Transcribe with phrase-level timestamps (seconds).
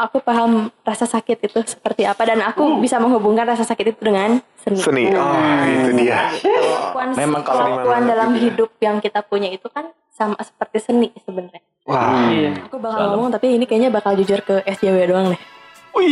[0.00, 4.40] aku paham rasa sakit itu seperti apa dan aku bisa menghubungkan rasa sakit itu dengan
[4.56, 4.80] seni.
[4.80, 5.04] Seni.
[5.12, 5.36] Oh,
[5.68, 6.32] itu dia.
[6.40, 8.44] Kelakuan, Memang kalau kelakuan di mana dalam gitu ya.
[8.48, 11.62] hidup yang kita punya itu kan sama seperti seni sebenarnya.
[11.84, 12.28] Wah.
[12.68, 15.40] Aku bakal ngomong tapi ini kayaknya bakal jujur ke SJW doang deh.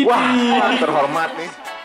[0.04, 1.77] Wah, terhormat nih.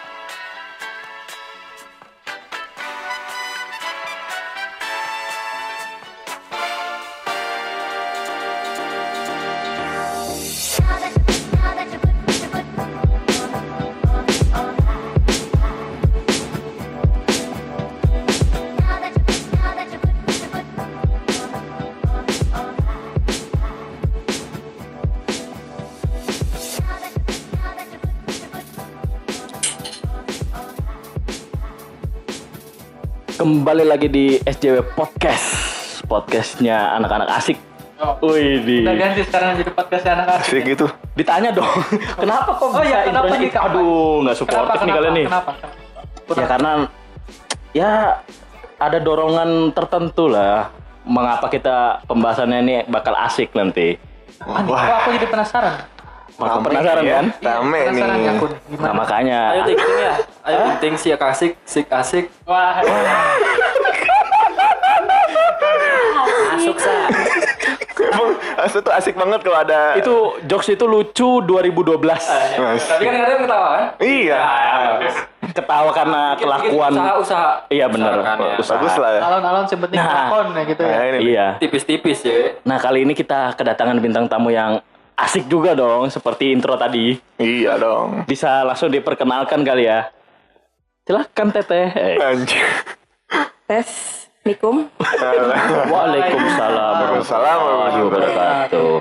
[33.44, 35.52] Kembali lagi di SJW Podcast
[36.08, 37.60] Podcastnya anak-anak asik
[38.24, 40.48] Wih di Udah ganti sekarang jadi podcast anak asik.
[40.48, 40.88] Asik gitu.
[41.12, 41.68] Ditanya dong
[42.24, 43.68] Kenapa kok Oh bisa iya, kenapa intronya nih, kenapa?
[43.68, 43.84] Aduh
[44.24, 44.40] nggak Kenapa?
[44.40, 44.96] suportif nih Kenapa?
[44.96, 45.52] kalian nih Kenapa?
[46.40, 46.72] Ya karena
[47.76, 47.92] Ya
[48.80, 50.72] ada dorongan tertentu lah
[51.04, 54.00] Mengapa kita pembahasannya ini bakal asik nanti
[54.48, 55.84] Wah, Wah, aku jadi penasaran.
[56.34, 57.14] Rame penasaran ya.
[57.16, 57.26] kan?
[57.40, 58.04] Rame nih.
[58.82, 60.14] Nah makanya Ayo ting ya.
[60.44, 62.26] Ayo ting si asik, sik asik.
[62.44, 62.82] Wah,
[66.54, 66.78] Masuk
[68.64, 69.98] asli tuh asik banget kalau ada.
[70.00, 72.24] Itu jokes itu lucu 2012 Mas.
[72.88, 73.86] Tapi kan kadang ketawa kan?
[74.00, 74.40] Iya.
[75.54, 77.52] Ketawa karena kelakuan Usaha-usaha.
[77.70, 78.56] Iya bener Usahakan ya.
[78.58, 78.74] Usaha.
[78.80, 79.22] Bagus lah ya.
[79.22, 80.14] alon-alon sebenting Nah.
[80.26, 80.96] lakon ya gitu ya.
[80.96, 81.20] Nah, ini.
[81.28, 82.38] Iya Tipis-tipis ya.
[82.64, 84.80] Nah kali ini kita kedatangan bintang tamu yang
[85.16, 88.26] asik juga dong Seperti intro tadi Iya dong.
[88.26, 90.10] Bisa langsung diperkenalkan kali ya
[91.04, 92.16] Silahkan Teteh eh.
[92.18, 92.64] Anjir.
[93.68, 93.90] Tes
[94.44, 94.92] Nikum.
[95.92, 98.94] Waalaikumsalam warahmatullahi wabarakatuh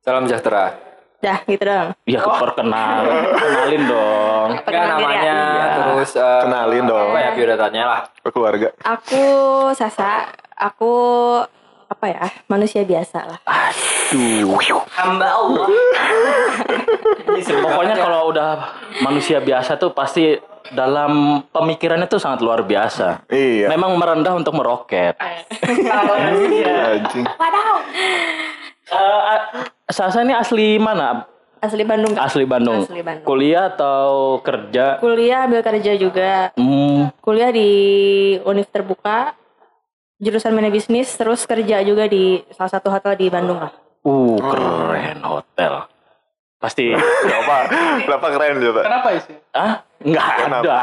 [0.00, 0.72] Salam sejahtera.
[1.20, 1.96] Dah gitu dong.
[2.04, 3.00] Ya perkenal
[3.32, 5.68] Kenalin dong Enggak Perkenalkan diri namanya, ya.
[5.80, 7.08] terus eh, Kenalin dong.
[7.12, 8.00] Apa ya biodatanya lah.
[8.20, 8.68] Ke keluarga.
[8.84, 9.24] Aku
[9.72, 10.28] Sasa.
[10.54, 10.92] Aku
[11.94, 13.38] apa ya manusia biasa lah.
[13.46, 14.58] Aduh
[14.98, 15.66] Hamba Allah.
[17.38, 18.50] Pokoknya kalau udah
[19.00, 20.34] manusia biasa tuh pasti
[20.74, 23.70] dalam pemikirannya tuh sangat luar biasa Iya.
[23.70, 25.86] Memang merendah untuk meroket Anjing.
[28.84, 29.40] Eh,
[29.88, 31.24] Sasa ini asli mana?
[31.64, 32.12] Asli Bandung.
[32.12, 32.84] Asli Bandung.
[32.84, 33.24] Asli Bandung.
[33.24, 35.00] Kuliah atau kerja?
[35.00, 36.52] Kuliah ambil kerja juga.
[36.60, 37.68] Hmm, Kuliah di
[38.44, 39.32] Univ terbuka.
[40.14, 43.72] Jurusan manajemen bisnis terus kerja juga di salah satu hotel di Bandung lah.
[44.06, 45.90] uh, keren hotel.
[46.56, 46.94] Pasti.
[47.30, 47.66] Coba.
[48.00, 48.80] Kenapa keren coba?
[48.86, 49.34] Kenapa isi?
[49.52, 50.64] ah, nggak Kenapa?
[50.64, 50.80] ada.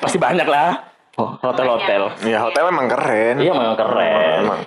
[0.00, 0.80] Pasti banyak lah.
[1.16, 2.12] Oh, Hotel-hotel.
[2.28, 3.40] Ya hotel memang keren.
[3.40, 4.40] Iya memang keren.
[4.44, 4.60] Memang.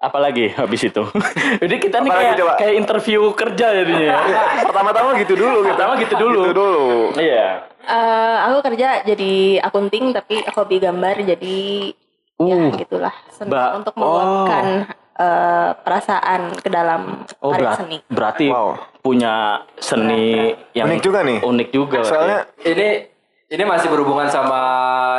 [0.00, 1.02] Apalagi habis itu.
[1.62, 2.52] Jadi kita nih Apalagi kayak, coba?
[2.58, 4.08] kayak interview kerja jadinya.
[4.34, 4.42] ya.
[4.66, 5.58] Pertama-tama gitu dulu.
[5.64, 6.40] Pertama gitu dulu.
[6.44, 6.84] Gitu dulu.
[7.16, 7.46] Iya.
[7.80, 11.58] Eh, aku kerja jadi akunting tapi hobi gambar jadi
[12.40, 12.72] ya Uh.
[12.72, 18.00] gitulah senang Ba- untuk meluapkan eh, perasaan ke dalam Oh, karya seni.
[18.08, 18.80] berarti Wow.
[18.98, 19.34] punya
[19.76, 21.38] seni yang Unik juga nih.
[21.40, 22.00] Unik juga.
[22.00, 22.88] Soalnya Ini
[23.50, 24.60] ini masih berhubungan sama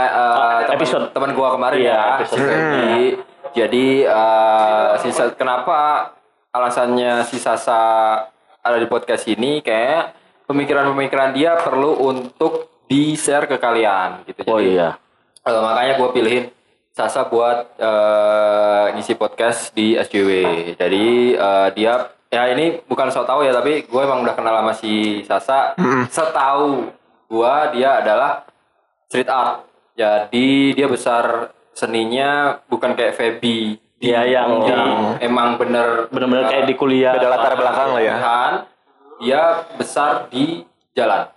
[0.02, 0.34] eh,
[0.66, 1.06] teman- episode.
[1.12, 2.02] teman gua kemarin Iya, ya.
[2.18, 2.42] episode.
[2.42, 3.04] Jadi
[3.52, 6.10] jadi eh, sisa kenapa
[6.50, 7.80] alasannya si Sasa
[8.58, 14.44] ada di podcast ini kayak pemikiran-pemikiran dia perlu untuk di-share ke kalian gitu.
[14.46, 14.98] Oh Jadi, iya.
[15.42, 16.46] eh, makanya gue pilihin
[16.92, 20.32] Sasa buat eh, ngisi podcast di SJW.
[20.76, 21.94] Jadi eh, dia
[22.28, 25.72] ya ini bukan so tau ya tapi gue emang udah kenal sama si Sasa.
[26.08, 26.92] Setahu
[27.28, 28.44] gue dia adalah
[29.08, 29.64] street art.
[29.96, 33.80] Jadi dia besar seninya bukan kayak Feby.
[33.96, 37.14] Dia yang di, di- emang bener Bener-bener kayak di kuliah.
[37.14, 38.16] beda latar belakang lah ya.
[38.18, 38.54] Kan,
[39.22, 39.42] dia
[39.78, 41.30] besar di jalan.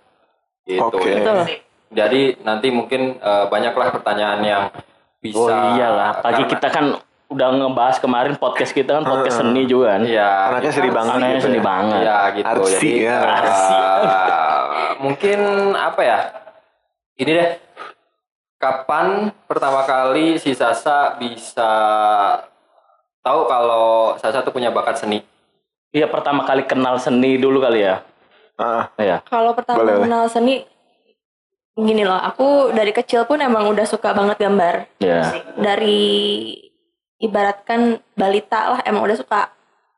[0.65, 0.81] Gitu.
[0.81, 1.13] Oke.
[1.15, 1.37] Betul.
[1.93, 4.63] Jadi nanti mungkin eh, banyaklah pertanyaan yang
[5.25, 5.41] bisa.
[5.41, 6.85] Oh iyalah, pagi karena- kita kan
[7.25, 10.05] udah ngebahas kemarin podcast kita kan podcast seni juga kan.
[10.05, 10.29] Iya.
[10.51, 11.63] Anaknya sedih banget Anaknya gitu seni ya.
[11.63, 11.99] banget.
[11.99, 12.45] Iya gitu.
[12.47, 13.17] Arsi Jadi ya.
[13.25, 14.59] eh,
[14.99, 15.39] mungkin
[15.73, 16.19] apa ya?
[17.15, 17.49] Ini deh.
[18.55, 19.07] Kapan
[19.45, 21.71] pertama kali si Sasa bisa
[23.19, 25.19] tahu kalau Sasa tuh punya bakat seni?
[25.89, 28.03] Iya pertama kali kenal seni dulu kali ya.
[28.55, 29.19] Ah, Iya.
[29.25, 30.01] Kalau pertama boleh.
[30.01, 30.63] kenal seni
[31.75, 34.87] gini loh, aku dari kecil pun emang udah suka banget gambar.
[35.03, 35.43] Iya.
[35.59, 36.07] Dari
[37.19, 39.41] ibaratkan balita lah emang udah suka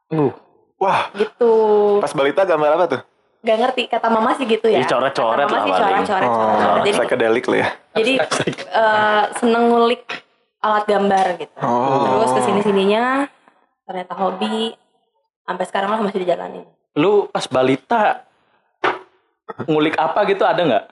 [0.08, 0.32] Uh,
[0.80, 1.52] wah, gitu.
[2.00, 3.02] pas balita gambar apa tuh?
[3.44, 4.80] Gak ngerti kata mama sih gitu ya.
[4.88, 6.32] Coret-coret Kata mama lah sih coret-coret.
[6.32, 6.76] Oh.
[6.80, 7.68] Jadi psychedelic lah ya.
[7.92, 8.14] jadi
[8.72, 10.08] eh, seneng ngulik
[10.64, 11.60] alat gambar gitu.
[11.60, 12.24] Oh.
[12.24, 13.28] Terus ke sini sininya
[13.84, 14.72] ternyata hobi
[15.44, 16.64] sampai sekarang lah masih dijalanin.
[16.98, 18.26] lu pas balita
[19.68, 20.86] ngulik apa gitu ada nggak?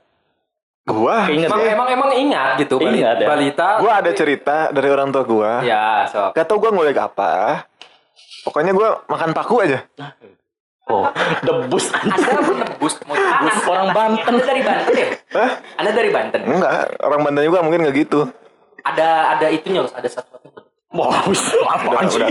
[0.85, 1.73] Gua, Keinget Emang ya?
[1.73, 3.25] emang emang ingat gitu bali- Ingat ya?
[3.25, 3.67] balita.
[3.81, 5.51] gua ada cerita dari orang tua gua.
[5.59, 6.31] Ya, sok.
[6.31, 7.65] Gak tau gua ngulik apa.
[8.45, 9.81] Pokoknya gua makan paku aja.
[10.85, 11.09] Oh,
[11.41, 13.55] debus Anda menebus mau tebus.
[13.65, 14.21] orang Banten.
[14.29, 15.07] Anda dari Banten ya?
[15.33, 15.49] Hah?
[15.75, 16.39] Anda dari Banten.
[16.45, 16.71] Enggak,
[17.01, 18.19] orang Banten juga mungkin nggak gitu.
[18.85, 20.61] Ada ada itunya loh, ada satu satu.
[20.93, 21.25] Wah,
[21.73, 22.21] apaan sih?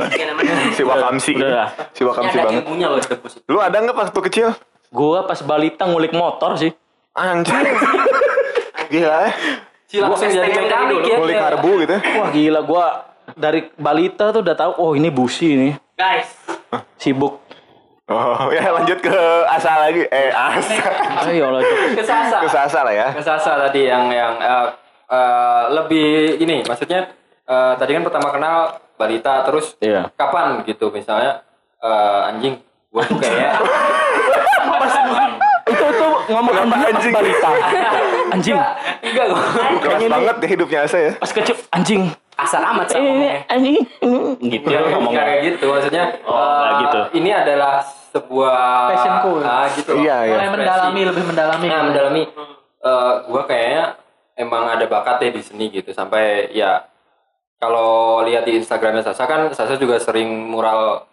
[0.73, 1.33] Si Wakamsi.
[1.35, 1.67] Udah.
[1.91, 2.63] Si Wakamsi ada banget.
[2.63, 3.43] ilmunya loh debus.
[3.45, 4.49] Lu ada nggak waktu kecil?
[4.89, 6.71] Gua pas balita ngulik motor sih.
[7.13, 7.59] Anjir.
[8.89, 9.33] Gila ya.
[9.85, 11.17] Si langsung jadi mekanik ya.
[11.21, 12.01] Ngulik karbu gitu ya.
[12.19, 12.87] Wah gila gua
[13.35, 15.73] dari balita tuh udah tahu oh ini busi nih.
[15.95, 16.29] Guys,
[16.99, 17.39] Sibuk.
[18.05, 19.17] Oh, ya lanjut ke
[19.49, 20.05] asal lagi.
[20.11, 20.77] Eh, asal.
[21.25, 21.65] Ayo lah.
[21.65, 22.05] Cok.
[22.05, 22.37] kesasa.
[22.45, 23.09] Ke Sasa lah ya.
[23.17, 24.67] Kesasa tadi yang yang eh,
[25.09, 27.09] eh, lebih ini maksudnya
[27.49, 28.57] eh, tadi kan pertama kenal
[29.01, 30.13] balita terus Iya.
[30.21, 31.41] kapan gitu misalnya
[31.81, 32.61] eh, anjing
[32.93, 33.57] gua tuh kayak
[36.27, 37.51] ngomong Kenapa anjing balita.
[38.31, 38.57] Anjing.
[39.05, 39.43] enggak gua
[39.81, 41.13] Keras banget ya hidupnya Asa ya.
[41.19, 42.03] Pas kecil anjing.
[42.35, 43.47] asal amat sih ngomongnya.
[43.47, 43.79] anjing.
[44.43, 45.23] Gitu ya ngomongnya.
[45.23, 47.01] kayak gitu maksudnya Oh, nggak gitu.
[47.23, 47.79] ini adalah
[48.11, 48.59] sebuah
[48.91, 49.33] Passionku.
[49.41, 49.93] ah, gitu.
[50.03, 50.35] Iya, iya.
[50.35, 51.67] Mulai mendalami, lebih mendalami.
[51.71, 52.23] nah mendalami
[52.83, 53.85] eh, gua kayaknya
[54.35, 56.83] emang ada bakat ya di seni gitu sampai ya
[57.63, 61.07] kalau lihat di Instagramnya Sasa kan Sasa juga sering mural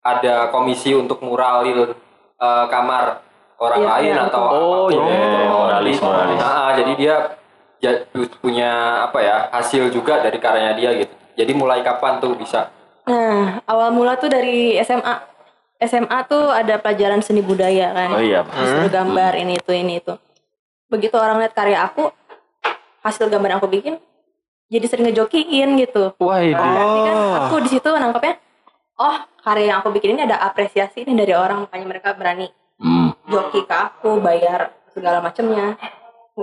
[0.00, 3.20] ada komisi untuk mural eh, kamar
[3.62, 5.06] orang Iya, lain iya, atau Oh, apa pun iya, gitu.
[5.06, 5.98] Jadi, muralis.
[6.36, 7.14] nah, jadi dia
[7.78, 8.02] ja-
[8.36, 8.70] punya
[9.04, 12.68] apa ya hasil juga dari karyanya dia gitu jadi mulai kapan tuh bisa
[13.02, 15.26] Nah, awal mula tuh dari SMA.
[15.80, 18.14] SMA tuh ada pelajaran seni budaya kan.
[18.14, 18.46] Oh iya.
[18.46, 20.14] Disuruh gambar ini itu ini itu.
[20.86, 22.14] Begitu orang lihat karya aku,
[23.02, 23.98] hasil gambar yang aku bikin,
[24.68, 26.14] jadi sering ngejokiin gitu.
[26.16, 26.54] Wah, itu.
[26.54, 28.38] Berarti kan aku di situ nangkepnya,
[28.96, 32.61] oh karya yang aku bikin ini ada apresiasi nih dari orang, makanya mereka berani Hmm.
[33.28, 35.76] Joki ke aku, bayar segala macamnya.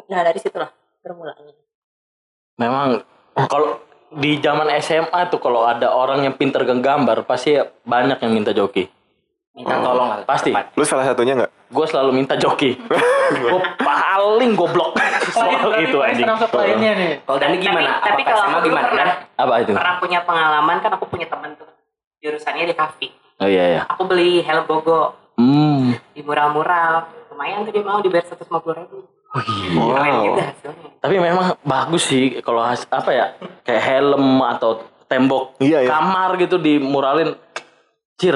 [0.08, 0.70] Nah dari situlah
[1.02, 1.54] bermulanya.
[2.60, 3.02] Memang
[3.48, 3.80] kalau
[4.10, 8.90] di zaman SMA tuh kalau ada orang yang pinter gambar pasti banyak yang minta joki.
[9.50, 10.56] minta tolong lah Pasti.
[10.78, 11.52] Lu salah satunya nggak?
[11.74, 12.80] Gue selalu minta joki.
[13.44, 14.96] gue paling goblok
[15.30, 16.26] soal itu anjing.
[16.26, 17.12] Lainnya nih.
[17.28, 19.72] kalau Dani gimana Tapi, kalau sama gimana pernah, Apa itu?
[19.76, 21.70] pernah punya pengalaman kan aku punya teman tuh
[22.24, 23.08] jurusannya di kafe.
[23.40, 23.82] Oh iya ya.
[23.96, 25.69] Aku beli helm Bogo Hmm.
[26.20, 27.08] Di mural-mural.
[27.32, 28.44] Lumayan tuh dia mau dibayar 150
[28.76, 29.08] ribu.
[29.30, 29.80] Oh iya.
[29.80, 30.24] Wow.
[30.28, 30.46] juga.
[31.00, 33.26] Tapi memang bagus sih kalau has- apa ya
[33.64, 35.90] kayak helm atau tembok Iya, iya.
[35.90, 37.40] kamar gitu dimuralin.
[38.20, 38.36] Cir.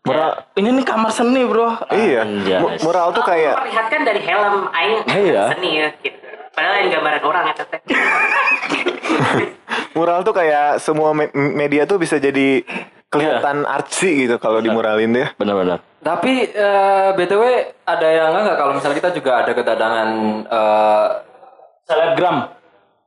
[0.00, 0.40] Mural.
[0.56, 1.76] Ini nih kamar seni bro.
[1.90, 2.24] Iya.
[2.24, 2.60] Anjas.
[2.64, 5.42] Mu- Mural tuh kayak memperlihatkan dari helm aing Iya.
[5.52, 6.16] seni ya gitu.
[6.48, 7.80] Padahal yang gambaran orang ya teteh.
[9.94, 12.62] mural tuh kayak semua me- media tuh bisa jadi
[13.08, 13.70] kelihatan Iya.
[13.70, 15.32] artsy gitu kalau dimuralin dia.
[15.34, 15.80] Benar-benar.
[15.98, 17.42] Tapi eh, btw
[17.82, 20.08] ada yang enggak kalau misalnya kita juga ada kedatangan
[20.44, 21.06] eh,
[21.84, 22.54] Selebgram.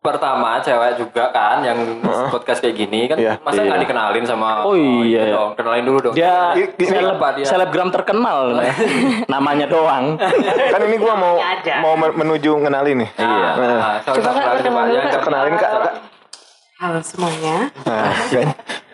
[0.02, 1.78] pertama cewek juga kan yang
[2.34, 3.38] podcast kayak gini kan Iya.
[3.40, 3.84] masa nggak Iya.
[3.86, 5.38] dikenalin sama Oh iya, iya.
[5.38, 7.46] dong kenalin dulu dong Dia I- i- seleb, dia?
[7.46, 8.58] selebgram terkenal.
[9.30, 10.18] Namanya doang.
[10.74, 11.86] Kan ini gua mau Aja.
[11.86, 13.10] mau men- menuju ngenalin nih.
[13.14, 13.50] Iya.
[13.54, 14.54] Nah, Coba Kak.
[15.22, 15.70] Kenalin Kak.
[15.70, 15.94] Kak.
[16.82, 17.70] Halo semuanya.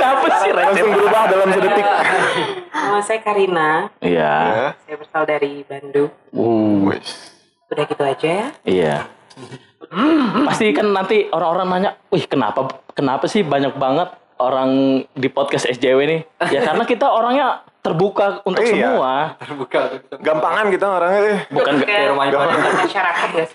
[0.00, 1.86] Dapet sih langsung berubah dalam sedetik.
[2.70, 3.70] Nama saya Karina.
[4.00, 4.34] Iya.
[4.34, 4.66] Ya.
[4.86, 6.10] Saya berasal dari Bandung.
[6.30, 6.94] Uh,
[7.70, 8.46] Udah gitu aja ya.
[8.66, 8.96] iya.
[10.46, 15.98] Pasti kan nanti orang-orang nanya, wih kenapa kenapa sih banyak banget orang di podcast SJW
[16.06, 16.20] nih?
[16.50, 18.70] Ya karena kita orangnya terbuka untuk Iya.
[18.70, 19.12] semua.
[19.40, 19.80] terbuka
[20.20, 21.40] Gampangan kita orangnya eh.
[21.50, 22.26] Bukan kayak rumah
[22.86, 23.46] masyarakat ya.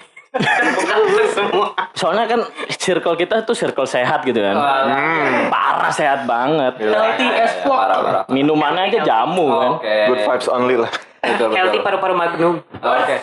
[1.35, 1.67] Semua.
[1.95, 2.41] soalnya kan
[2.75, 4.55] circle kita tuh circle sehat gitu kan.
[4.55, 5.47] Hmm.
[5.47, 6.75] Parah sehat banget.
[6.79, 8.27] Healthy as fuck.
[8.27, 9.71] Minumannya aja jamu kan.
[9.79, 10.91] oke Good vibes only lah.
[11.25, 12.55] betul Healthy betul paru-paru magnum.
[12.83, 13.15] Oke.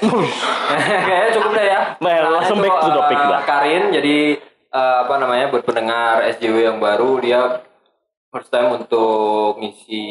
[1.06, 1.80] Kayaknya cukup deh ya.
[2.00, 3.40] Well, langsung back to the topic eh, dah.
[3.44, 4.16] Karin jadi
[4.72, 7.40] eh, apa namanya buat pendengar SJW yang baru dia
[8.32, 10.04] first time untuk ngisi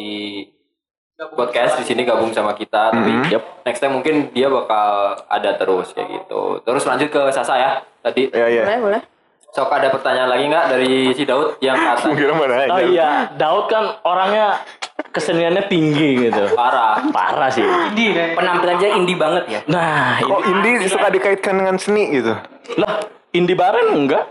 [1.28, 3.44] podcast di sini gabung sama kita tapi Yep.
[3.62, 4.90] next time mungkin dia bakal
[5.24, 6.58] ada terus kayak gitu.
[6.60, 7.72] Terus lanjut ke Sasa ya.
[8.00, 8.63] Tadi Ya ya.
[8.66, 9.01] Boleh, boleh.
[9.50, 12.72] sok ada pertanyaan lagi nggak dari si Daud yang kata Kira mana aja.
[12.72, 14.63] Oh iya, Daud kan orangnya
[15.08, 16.56] keseniannya tinggi gitu.
[16.56, 17.04] parah.
[17.12, 17.62] Parah sih.
[17.62, 18.32] Indie.
[18.32, 19.60] Penampilannya indie banget ya.
[19.68, 22.32] Nah, Kok indie suka dikaitkan dengan seni gitu?
[22.74, 24.24] lah Indi Baren enggak?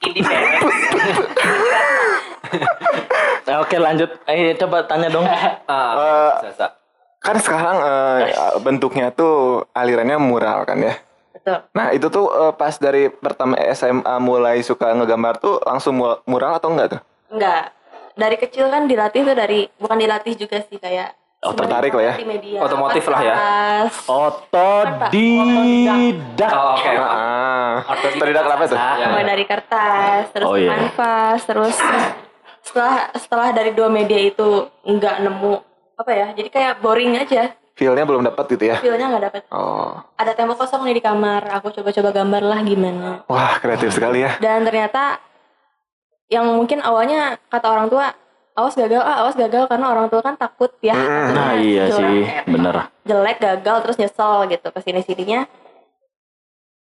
[0.00, 0.62] Indie beres.
[3.44, 4.08] Nah, Oke lanjut.
[4.24, 5.24] Eh coba tanya dong.
[5.66, 6.66] Ah, Sasa.
[7.18, 8.18] Kan sekarang eh,
[8.58, 10.94] bentuknya tuh alirannya mural kan ya.
[11.32, 11.56] Betul.
[11.72, 16.54] Nah itu tuh eh, pas dari pertama SMA mulai suka ngegambar tuh langsung mu- mural
[16.54, 17.00] atau enggak tuh?
[17.28, 17.72] Enggak.
[18.12, 22.12] Dari kecil kan dilatih tuh dari bukan dilatih juga sih kayak Oh, tertarik lah ya.
[22.18, 22.58] di media.
[22.58, 23.34] Otomotif lah ya.
[24.10, 26.50] Otodidak.
[26.50, 26.90] Oh, oke.
[26.98, 27.78] Ah,
[28.18, 28.74] terdidak kenapa tuh?
[28.74, 29.26] Ya, mulai ya.
[29.30, 30.66] dari kertas, terus Oh, iya.
[30.68, 31.78] kanvas, terus
[32.68, 34.48] setelah setelah dari dua media itu
[34.84, 35.52] nggak nemu
[35.96, 37.56] apa ya, jadi kayak boring aja.
[37.74, 38.76] Feel-nya belum dapat gitu ya?
[38.78, 39.42] Feelnya nggak dapet.
[39.50, 43.22] Oh, Ada tembok kosong nih di kamar, aku coba-coba gambar lah gimana.
[43.26, 44.34] wah kreatif sekali ya.
[44.38, 45.22] Dan ternyata
[46.26, 48.12] yang mungkin awalnya kata orang tua
[48.52, 52.20] awas gagal ah awas gagal karena orang tua kan takut ya takutnya Nah iya sih,
[52.44, 52.90] bener.
[53.06, 55.46] jelek gagal terus nyesel gitu ke sini sininya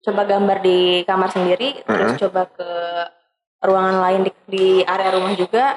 [0.02, 2.68] coba gambar di kamar sendiri terus coba ke
[3.60, 5.76] ruangan lain di, di area rumah juga.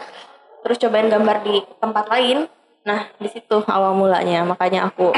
[0.63, 2.47] Terus cobain gambar di tempat lain.
[2.87, 4.43] Nah di situ awal mulanya.
[4.47, 5.11] Makanya aku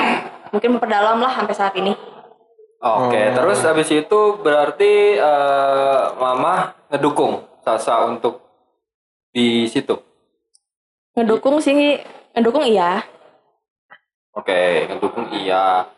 [0.53, 1.93] mungkin memperdalam lah sampai saat ini.
[2.85, 8.45] Oke, terus habis itu berarti eh, Mama ngedukung Sasa untuk
[9.33, 9.97] di situ.
[11.15, 11.97] ngedukung sih
[12.35, 13.01] ngedukung iya.
[14.35, 15.89] Oke, ngedukung iya.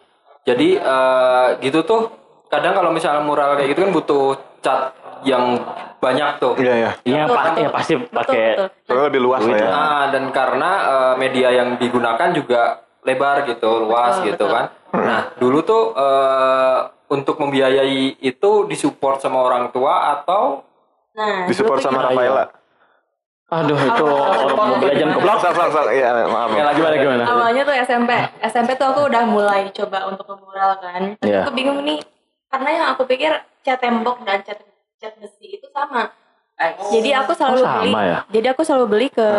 [0.47, 2.07] Jadi eh, gitu tuh
[2.47, 4.25] kadang kalau misalnya mural kayak gitu kan butuh
[4.63, 4.95] cat
[5.27, 5.60] yang
[5.98, 6.55] banyak tuh.
[6.55, 6.91] Iya ya.
[7.03, 7.60] Iya, Betul, pa- betul.
[7.60, 9.67] ya pasti pakai betul Soalnya lebih luas lah ya.
[9.67, 12.62] Nah, dan karena eh, media yang digunakan juga
[13.03, 14.55] lebar gitu, luas Betul, gitu betul.
[14.55, 14.65] kan.
[14.93, 20.63] Nah, dulu tuh eh, untuk membiayai itu disupport sama orang tua atau
[21.12, 22.03] nah Disupport sama?
[22.05, 22.46] Rafaela.
[23.48, 24.05] Aduh itu
[24.84, 25.39] Legends keblok.
[25.39, 25.88] Sok, sok, sok.
[25.89, 26.51] Iya, maaf.
[26.51, 27.24] Lagi Gimana gimana?
[27.25, 28.12] awalnya tuh SMP
[28.43, 31.41] SMP tuh aku udah mulai coba untuk ngemural kan tapi Iya.
[31.41, 32.03] aku bingung nih
[32.48, 33.31] karena yang aku pikir
[33.62, 34.60] cat tembok dan cat
[34.98, 36.10] cat besi itu sama
[36.89, 38.20] jadi aku selalu Oh, sama beli ya?
[38.27, 39.30] jadi aku selalu beli ke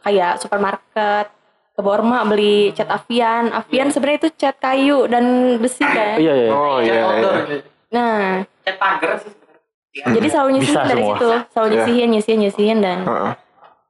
[0.00, 1.26] kayak supermarket
[1.70, 5.24] ke Borma beli cat Avian Avian sebenarnya itu cat kayu dan
[5.56, 6.50] besi kan Iya iya.
[6.50, 7.00] Oh iya.
[7.02, 7.44] outdoor iya.
[7.50, 7.68] gitu.
[7.90, 8.20] nah
[8.60, 10.14] Cat pagar sih sebenarnya.
[10.14, 11.14] jadi selalu nyisihin Bisa dari semua.
[11.14, 11.74] situ selalu Iya.
[11.76, 13.32] nyisihin nyisihin nyisihin dan Heeh.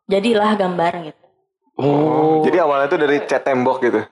[0.08, 1.18] jadilah gambar gitu
[1.80, 2.44] Oh.
[2.44, 4.04] Jadi awalnya tuh dari cat tembok gitu.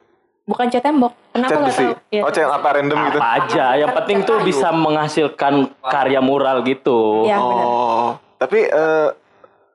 [0.48, 1.84] Bukan cat tembok Cat aku nggak besi.
[1.84, 3.18] tahu Iya, Oh, cat apa random gitu.
[3.18, 7.22] apa aja, yang penting tuh bisa menghasilkan karya mural gitu.
[7.22, 7.38] Benar.
[7.38, 9.08] Oh, tapi eh,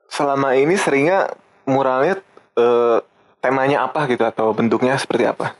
[0.06, 1.30] selama ini seringnya
[1.64, 2.18] muralnya
[2.54, 2.98] eh,
[3.38, 5.54] temanya apa gitu atau bentuknya seperti apa?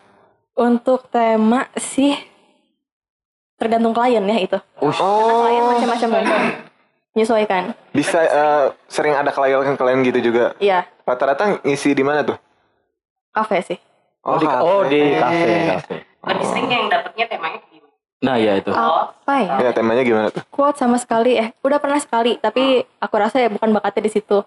[0.53, 2.15] Untuk tema sih
[3.55, 4.59] tergantung klien ya itu.
[4.59, 4.93] Karena
[5.39, 6.25] klien Oh, macam-macam kan.
[7.15, 7.63] Menyesuaikan.
[7.95, 10.59] bisa eh, sering ada klien-klien gitu juga.
[10.59, 12.35] Iya, Rata-rata ngisi di mana tuh?
[13.31, 13.79] kafe sih.
[14.25, 15.97] Oh, di, oh di kafe, kafe.
[16.25, 17.93] Lebih sering yang dapetnya temanya gimana?
[18.19, 18.71] Nah ya itu.
[18.73, 19.55] Apa ya?
[19.61, 20.41] Ya temanya gimana tuh?
[20.49, 22.65] Quote sama sekali eh udah pernah sekali tapi
[22.97, 24.41] aku rasa ya bukan bakatnya di situ.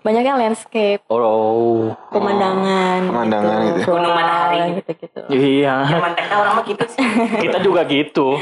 [0.00, 1.92] Banyaknya landscape, Oh.
[2.08, 3.84] pemandangan, Pemandangan gitu ya.
[3.84, 4.58] floral, Gunung matahari.
[4.72, 5.20] gitu-gitu.
[5.28, 5.74] Iya.
[5.84, 7.04] Zaman TK orang mah gitu sih.
[7.44, 8.40] Kita juga gitu.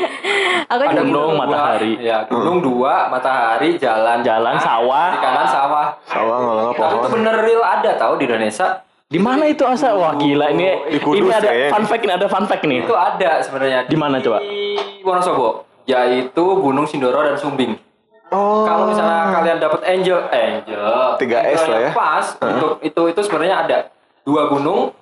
[0.69, 1.93] Aku Ada juga gunung, Dua, matahari.
[1.99, 4.23] Ya, gunung dua, matahari, jalan.
[4.23, 5.11] Jalan, sawah.
[5.11, 5.87] Di kanan sawah.
[6.07, 7.11] Sawah nggak Tapi itu pohon.
[7.11, 8.69] bener real ada tahu di Indonesia.
[9.09, 9.97] Di mana itu asa?
[9.97, 10.93] Wah gila ini.
[10.93, 12.85] Di Kudus ini ada fun fact ini ada fun fact nih.
[12.85, 13.89] Itu ada sebenarnya.
[13.89, 14.45] Di mana coba?
[14.45, 15.65] Di Wonosobo.
[15.89, 17.81] Yaitu Gunung Sindoro dan Sumbing.
[18.29, 18.69] Oh.
[18.69, 21.91] Kalau misalnya kalian dapat angel, angel, 3S angel lah ya.
[21.97, 23.79] Pas untuk itu itu sebenarnya ada
[24.21, 24.93] dua gunung,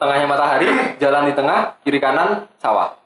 [0.00, 2.96] tengahnya matahari, jalan di tengah, kiri kanan sawah.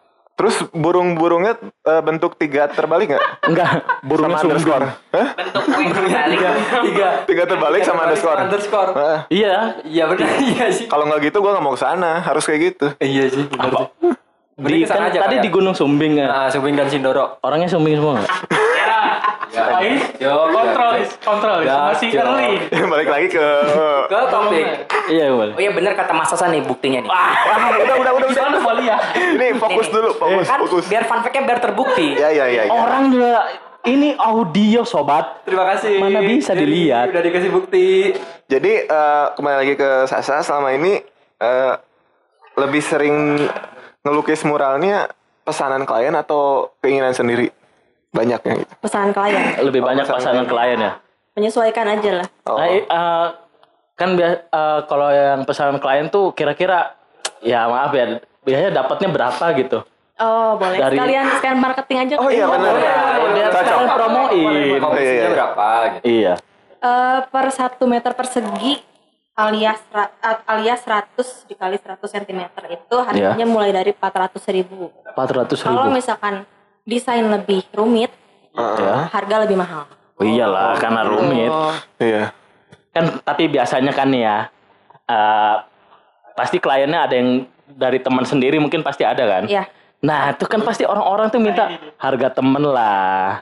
[0.43, 1.55] Terus burung-burungnya
[1.87, 3.47] eh, bentuk tiga terbalik nggak?
[3.47, 4.87] Enggak, burungnya Sama underscore.
[5.15, 5.29] Hah?
[5.39, 6.35] Bentuk kue kembali.
[6.83, 8.43] Tiga, Tiga terbalik sama underscore.
[8.43, 8.91] Underscore.
[8.91, 9.19] Heeh.
[9.31, 9.55] Iya.
[9.87, 10.91] Iya benar, iya sih.
[10.91, 12.87] Kalau nggak gitu gue nggak mau ke sana, harus kayak gitu.
[12.99, 14.19] Iya sih, benar sih.
[14.53, 15.55] Di, kan, aja tadi kali di ya.
[15.57, 16.27] Gunung Sumbing ya.
[16.29, 17.41] Nah, Sumbing dan Sindoro.
[17.41, 18.31] Orangnya Sumbing semua nggak?
[19.53, 21.13] Ya, Ais, yo, kontrol, Is.
[21.21, 21.69] kontrol, Is.
[21.69, 22.57] Ya, masih early.
[22.97, 23.47] Balik lagi ke
[24.09, 24.65] Ke topik.
[25.13, 25.53] Iya boleh.
[25.53, 27.11] Oh iya bener kata Mas Sasa nih buktinya nih.
[27.13, 27.37] Wah,
[27.85, 28.61] udah udah udah udah.
[28.65, 28.97] Boleh ya.
[29.13, 30.85] Ini fokus dulu, fokus, kan fokus.
[30.89, 32.17] biar fun fact-nya biar terbukti.
[32.17, 32.65] Ya ya ya.
[32.65, 32.73] ya.
[32.73, 33.45] Orang juga
[33.85, 35.45] ini audio sobat.
[35.45, 36.01] Terima kasih.
[36.01, 37.13] Mana bisa dilihat.
[37.13, 38.17] Udah dikasih bukti.
[38.49, 40.97] Jadi eh, kembali lagi ke Sasa selama ini
[41.45, 41.75] eh,
[42.57, 43.37] lebih sering
[44.03, 45.11] ngelukis muralnya
[45.43, 47.51] pesanan klien atau keinginan sendiri?
[48.13, 48.73] Banyaknya gitu.
[48.79, 49.57] pesanan klien.
[49.59, 50.93] Lebih Oh, banyak pasangan pasangan klien ya.
[51.33, 52.27] Menyesuaikan aja lah.
[52.45, 52.61] Oh.
[52.61, 53.27] Nah, eh,
[53.97, 54.41] kan eh,
[54.85, 56.93] kalau yang pesanan klien tuh kira-kira
[57.41, 59.79] ya maaf ya biasanya dapatnya berapa gitu.
[60.21, 60.77] Oh, boleh.
[60.77, 62.15] Dari- Sekalian sekalian marketing aja.
[62.21, 62.73] Oh iya benar.
[63.33, 63.65] Biar Cocok.
[63.65, 64.79] sekalian promoin.
[64.79, 66.05] Komisinya Iya, iya, berapa gitu.
[66.05, 66.35] Iya.
[66.83, 68.73] Eh, per satu meter persegi
[69.33, 70.13] alias a-
[70.47, 74.93] alias 100 dikali 100 cm itu harganya mulai dari 400 ribu.
[75.09, 75.97] 400 Kalau ribu.
[75.97, 76.45] misalkan
[76.85, 78.13] desain lebih rumit,
[78.53, 79.09] Ya.
[79.09, 79.89] harga lebih mahal.
[80.15, 81.49] Oh iyalah karena rumit.
[81.97, 82.37] Iya.
[82.93, 84.53] Kan tapi biasanya kan ya
[85.03, 85.57] eh,
[86.33, 89.49] pasti kliennya ada yang dari teman sendiri mungkin pasti ada kan.
[89.49, 89.65] Iya.
[90.03, 93.41] Nah itu kan pasti orang-orang tuh minta harga temen lah.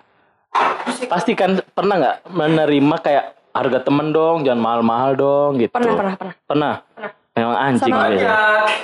[1.08, 5.70] Pasti kan pernah nggak menerima kayak harga temen dong, jangan mahal-mahal dong gitu.
[5.70, 6.34] Pernah, pernah, pernah.
[6.46, 6.74] Pernah.
[7.30, 8.26] Memang anjing Sama- gitu.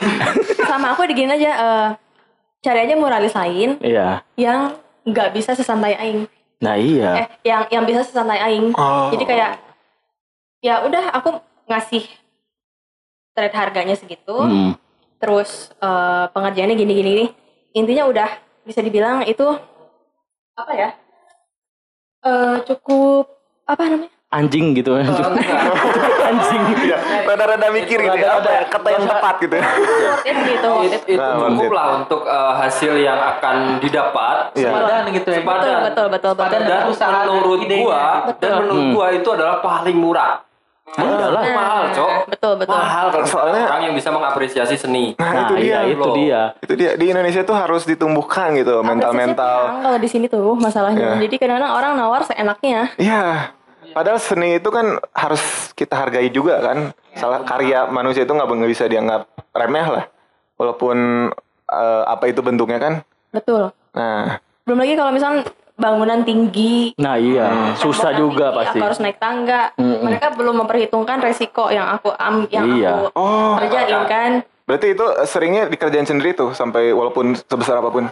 [0.70, 1.88] Sama aku digini aja, eh,
[2.60, 4.22] cari aja muralis lain Iya.
[4.34, 6.26] yang nggak bisa sesantai aing.
[6.58, 7.10] Nah iya.
[7.16, 8.72] Eh, yang yang bisa sesantai aing.
[8.72, 9.10] Oh.
[9.10, 9.60] Jadi kayak
[10.58, 12.02] ya udah aku ngasih
[13.32, 14.72] trade harganya segitu, Hmm.
[15.16, 17.26] terus eh, pengerjaannya gini gini gini.
[17.72, 18.28] Intinya udah
[18.64, 19.44] bisa dibilang itu
[20.54, 20.90] apa ya?
[22.24, 23.28] Eh cukup
[23.62, 24.15] apa namanya?
[24.36, 24.92] Anjing gitu.
[26.28, 26.62] anjing.
[26.82, 29.64] Iya, rada-rada mikir gitu ya, apa ya, kata yang tepat gitu ya.
[30.26, 34.68] Gitu, itu Nah, cukup lah untuk eh, hasil yang akan didapat Iya.
[34.68, 35.38] Sepadan gitu ya.
[35.38, 35.76] Sepadan.
[35.82, 36.60] Betul, betul, betul, betul.
[36.62, 38.40] dan Usaha dan menurut gua Betul.
[38.42, 38.92] dan menurut Hmm.
[38.92, 40.32] gua itu adalah paling murah
[40.86, 41.42] Mahal lah.
[41.44, 42.72] mahal cok Betul, betul.
[42.72, 45.66] mahal kalau Soalnya- orang yang bisa mengapresiasi seni Nah, Nah, itu dia.
[45.66, 46.14] iya itu loh.
[46.14, 46.40] dia.
[46.56, 49.82] Itu dia di Indonesia tuh harus ditumbuhkan gitu mental-mental.
[49.82, 51.18] kalau di sini tuh masalahnya.
[51.18, 51.26] Iya.
[51.26, 52.94] Jadi kadang-kadang orang nawar seenaknya.
[52.96, 53.50] Iya.
[53.96, 56.92] Padahal seni itu kan harus kita hargai juga kan.
[57.16, 59.24] Salah karya manusia itu nggak bisa dianggap
[59.56, 60.04] remeh lah.
[60.60, 60.96] Walaupun
[61.64, 62.94] eh, apa itu bentuknya kan.
[63.32, 63.72] Betul.
[63.96, 64.36] Nah,
[64.68, 65.48] Belum lagi kalau misalnya
[65.80, 68.78] bangunan tinggi, Nah iya, susah tembok juga tinggi, pasti.
[68.80, 69.72] Aku harus naik tangga.
[69.80, 70.04] Mm-mm.
[70.04, 72.92] Mereka belum memperhitungkan resiko yang aku am, yang Iya.
[72.92, 74.32] aku oh, kerjain kan.
[74.66, 78.10] berarti itu seringnya dikerjain sendiri tuh sampai walaupun sebesar apa pun.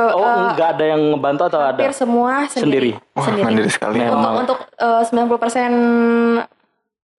[0.00, 1.76] Ke, Oh, eh, enggak ada yang ngebantu atau ada?
[1.76, 2.96] hampir semua sendiri.
[3.12, 3.44] Wah, Sendiri.
[3.44, 4.00] mandiri sekali.
[4.00, 4.40] Memang.
[4.40, 6.48] Untuk untuk eh, 90%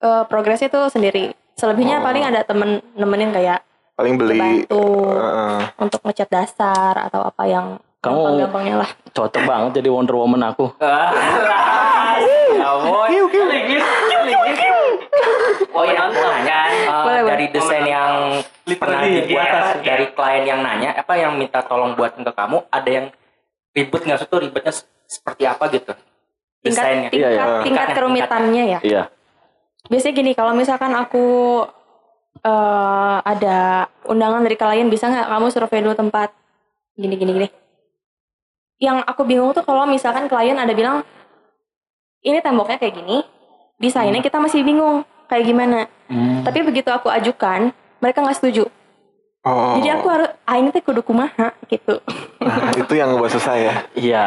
[0.01, 1.25] eh, progresnya itu sendiri.
[1.55, 2.03] Selebihnya Oh.
[2.03, 3.61] paling ada temen nemenin kayak
[3.93, 4.41] Paling beli.
[4.65, 4.81] bantu
[5.13, 5.61] Heeh.
[5.77, 8.91] untuk ngecat dasar atau apa yang Kamu- gampang-gampangnya lah.
[9.11, 10.73] Cocok banget jadi Wonder Woman aku.
[15.71, 17.31] Oh ya, mau nanya uh, Boleh, boleh.
[17.31, 18.13] dari desain yang
[18.79, 19.95] pernah di dibuat atas, ya.
[19.95, 23.07] dari klien yang nanya, apa yang minta tolong buatin ke kamu, ada yang
[23.71, 25.93] ribet nggak sih tuh ribetnya se- seperti apa gitu?
[26.61, 27.09] Tingkat Desainnya.
[27.11, 27.63] tingkat, Iya, iya.
[27.63, 28.81] tingkat kerumitannya ya.
[28.83, 29.03] Iya.
[29.89, 31.27] Biasanya gini, kalau misalkan aku
[32.41, 33.59] eh ada
[34.07, 36.31] undangan dari klien bisa nggak kamu survei dulu tempat
[36.95, 37.49] gini gini gini.
[38.81, 41.03] Yang aku bingung tuh kalau misalkan klien ada bilang
[42.21, 43.25] ini temboknya kayak gini,
[43.81, 45.89] desainnya kita masih bingung kayak gimana.
[46.07, 46.45] Hmm.
[46.45, 48.69] Tapi begitu aku ajukan, mereka nggak setuju.
[49.41, 49.81] Oh.
[49.81, 51.97] Jadi aku harus, ah ini teh kudu kumaha gitu.
[52.45, 53.75] Nah, itu yang ngebuat susah ya.
[53.97, 54.27] Iya,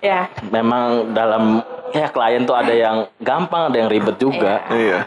[0.00, 0.20] ya.
[0.48, 1.60] memang dalam
[1.92, 4.64] ya klien tuh ada yang gampang, ada yang ribet juga.
[4.72, 5.04] Iya.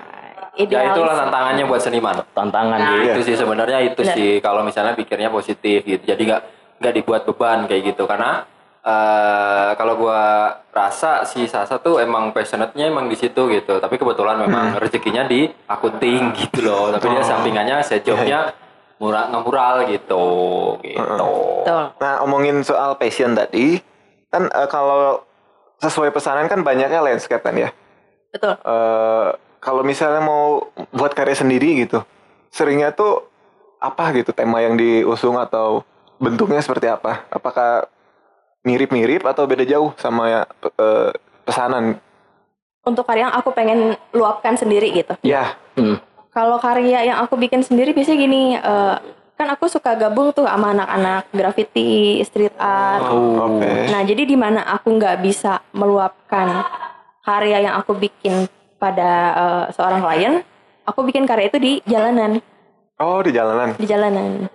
[0.54, 0.91] ya Idealis.
[0.91, 2.91] itulah tantangannya buat seniman Tantangan Nah.
[2.99, 3.10] gitu.
[3.15, 4.12] itu sih sebenarnya itu Benar.
[4.12, 6.41] sih kalau misalnya pikirnya positif gitu jadi nggak
[6.84, 8.43] nggak dibuat beban kayak gitu karena
[8.89, 10.21] eh kalau gua
[10.73, 15.45] rasa si Sasa tuh emang passionate-nya emang di situ gitu tapi kebetulan memang rezekinya di
[15.69, 18.49] akunting gitu loh tapi dia sampingannya saya jobnya
[18.99, 20.25] murah ngemural gitu
[20.84, 21.32] gitu.
[21.97, 23.80] Nah, omongin soal passion tadi,
[24.28, 25.23] kan eh, kalau
[25.80, 27.71] sesuai pesanan kan banyaknya landscape kan ya.
[28.36, 28.60] Betul.
[28.60, 29.28] Eh,
[29.63, 32.04] kalau misalnya mau buat karya sendiri gitu,
[32.52, 33.23] seringnya tuh
[33.80, 35.88] apa gitu tema yang diusung atau
[36.19, 37.23] bentuknya seperti apa?
[37.32, 37.88] Apakah
[38.69, 40.41] mirip-mirip atau beda jauh sama ya
[40.77, 41.10] eh,
[41.43, 41.97] pesanan?
[42.79, 45.17] Untuk karya yang aku pengen luapkan sendiri gitu.
[45.21, 45.97] Ya, Hmm.
[46.29, 48.95] Kalau karya yang aku bikin sendiri biasanya gini, eh,
[49.34, 53.01] kan aku suka gabung tuh sama anak-anak graffiti, street art.
[53.08, 53.71] oke.
[53.89, 56.62] Nah, jadi di mana aku nggak bisa meluapkan
[57.21, 58.45] karya yang aku bikin
[58.77, 60.34] pada eh, seorang klien,
[60.84, 62.39] aku bikin karya itu di jalanan,
[62.99, 63.73] Oh, di jalanan.
[63.73, 64.51] di jalanan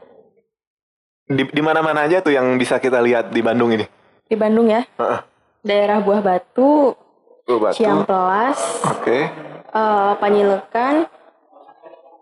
[1.25, 3.89] Di di mana-mana aja tuh yang bisa kita lihat di Bandung ini.
[4.25, 5.21] Di Bandung ya, Heeh.
[5.61, 6.97] daerah Buah Batu,
[7.45, 7.77] Tuh, Batu.
[7.77, 8.57] Ciamplas,
[8.91, 9.29] Oke.
[9.69, 11.05] eh, Panyilekan,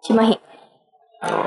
[0.02, 0.34] Cimahi.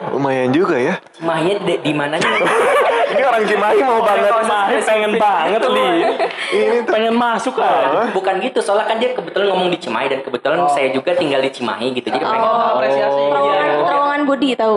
[0.08, 0.96] Lumayan juga ya.
[1.12, 2.24] Cimahinya di, di mananya?
[3.12, 4.32] Ini orang Cimahi mau banget.
[4.32, 5.88] Cimahi pengen banget li.
[6.56, 6.94] Ini tuh.
[6.96, 8.08] Pengen masuk aja.
[8.16, 11.52] Bukan gitu, soalnya kan dia kebetulan ngomong di Cimahi dan kebetulan saya juga tinggal di
[11.52, 12.08] Cimahi gitu.
[12.08, 13.20] Jadi pengen Oh, apresiasi.
[13.28, 13.84] Terowongan, Iya.
[13.84, 14.76] terowongan Budi tahu?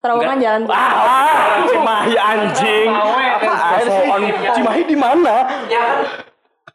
[0.00, 0.62] Terowongan jalan.
[0.66, 2.88] Ah, Cimahi anjing.
[2.88, 4.08] Apaan sih?
[4.56, 5.44] Cimahi di mana?
[5.68, 5.84] ya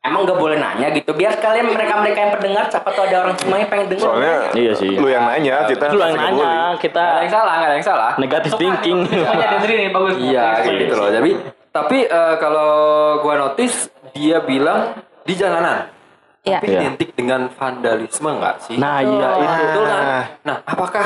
[0.05, 3.33] emang nggak boleh nanya gitu biar kalian mereka mereka yang pendengar siapa tuh ada orang
[3.33, 4.93] Cimahi pengen denger Soalnya Iya sih.
[4.93, 6.77] lu yang nanya, kita Lu yang nanya, boleh.
[6.77, 8.97] kita nggak ada yang salah nggak ada yang salah negatif thinking.
[9.09, 10.13] Nih bagus.
[10.21, 11.09] Iya kayak gitu loh.
[11.09, 11.31] Tapi
[11.73, 12.71] tapi eh, kalau
[13.19, 14.93] gua notice dia bilang
[15.25, 15.89] di jalanan.
[16.45, 16.61] Iya.
[16.61, 16.79] Tapi Iya.
[16.79, 18.77] identik dengan vandalisme nggak sih?
[18.77, 19.53] Nah, iya itu.
[19.65, 20.03] Betul kan?
[20.45, 21.05] Nah, apakah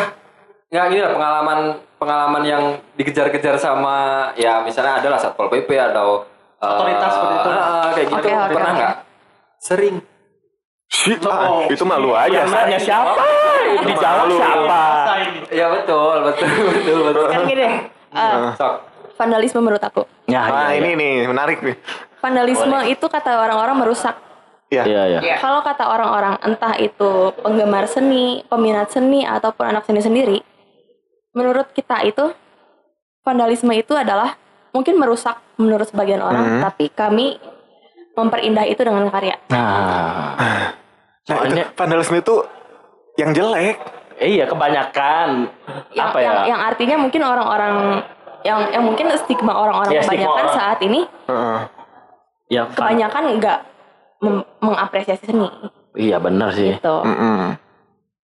[0.70, 1.60] nggak gini lah pengalaman
[1.98, 3.98] pengalaman yang dikejar-kejar sama
[4.38, 7.50] ya misalnya adalah satpol pp atau eh, Otoritas seperti itu.
[7.50, 8.94] ah, kayak gitu Oke, oke, pernah nggak?
[9.60, 9.96] Sering.
[10.90, 12.46] Shit, ah, itu malu aja.
[12.46, 13.14] Nanya siapa?
[13.86, 14.82] Dijawab siapa?
[15.50, 17.26] Ya betul betul betul betul.
[17.30, 17.74] Kan gini deh,
[18.14, 18.74] eh, Sok.
[19.14, 20.02] vandalisme menurut aku.
[20.26, 20.98] Ya, Nah, iya, ini iya.
[20.98, 21.76] nih menarik nih.
[22.18, 24.18] Vandalisme itu kata orang-orang merusak.
[24.70, 24.84] Iya.
[24.86, 25.20] Iya, iya.
[25.22, 25.36] Iya.
[25.38, 30.38] Kalau kata orang-orang entah itu penggemar seni, peminat seni ataupun anak seni sendiri,
[31.40, 32.36] menurut kita itu
[33.22, 34.36] vandalisme itu adalah
[34.70, 36.62] mungkin merusak menurut sebagian orang, Mhm.
[36.62, 37.40] tapi kami
[38.14, 39.40] memperindah itu dengan karya.
[39.48, 40.68] Nah, Nah,
[41.26, 42.36] Soalnya- itu vandalisme itu
[43.16, 43.78] yang jelek.
[44.20, 45.46] iya kebanyakan
[45.94, 46.26] Yang, apa ya?
[46.26, 47.76] yang, yang artinya mungkin orang-orang
[48.42, 50.58] yang yang mungkin stigma orang-orang Ya, stigma kebanyakan orang.
[50.58, 51.60] saat ini Heeh.
[52.50, 53.58] ya kebanyakan nggak
[54.20, 55.48] mem- mengapresiasi seni
[55.92, 56.76] Iya benar sih.
[56.76, 56.96] gitu.
[57.00, 57.56] Mm-mm.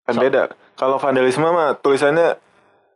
[0.04, 0.42] Kan beda.
[0.74, 2.38] Kalau vandalisme mah tulisannya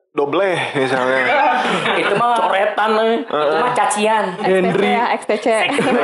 [0.09, 1.21] doble misalnya.
[2.01, 3.13] itu mah Coretan eh.
[3.21, 4.25] itu mah cacian.
[4.41, 5.47] XTC ya, XTC.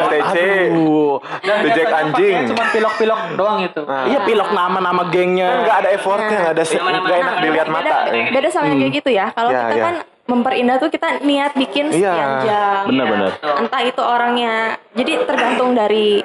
[0.08, 0.36] TC.
[0.70, 1.18] Aduh.
[1.42, 2.36] Dan The Jack biasanya anjing.
[2.54, 3.82] Cuma pilok-pilok doang itu.
[3.82, 5.50] Nah, Iya pilok nama-nama kan gengnya.
[5.66, 7.98] nggak ada effortnya, nggak ada Nama-nama nggak enak dilihat mata.
[8.32, 9.26] beda, sama yang kayak gitu ya.
[9.32, 9.84] Kalau Ya, kita ya.
[9.84, 12.14] kan memperindah tuh kita niat bikin Iya.
[12.14, 12.82] sekian jam.
[12.86, 13.30] Benar-benar.
[13.58, 14.56] Entah itu orangnya.
[14.94, 16.22] Jadi tergantung dari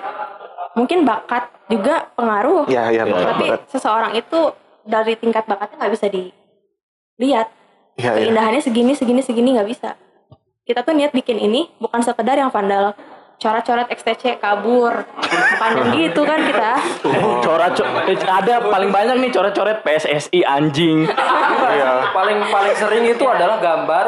[0.73, 2.65] mungkin bakat juga pengaruh.
[2.67, 7.49] Iya, iya, Iya, Tapi seseorang itu dari tingkat bakatnya nggak bisa dilihat.
[7.99, 8.21] Iya.
[8.21, 9.97] Keindahannya segini, segini, segini nggak bisa.
[10.67, 12.95] Kita tuh niat bikin ini bukan sekedar yang vandal
[13.41, 16.77] coret-coret XTC kabur yang gitu kan kita
[17.41, 17.73] Coret
[18.29, 21.09] ada paling banyak nih coret-coret PSSI anjing.
[21.09, 22.13] Iya.
[22.13, 24.07] paling paling sering itu adalah gambar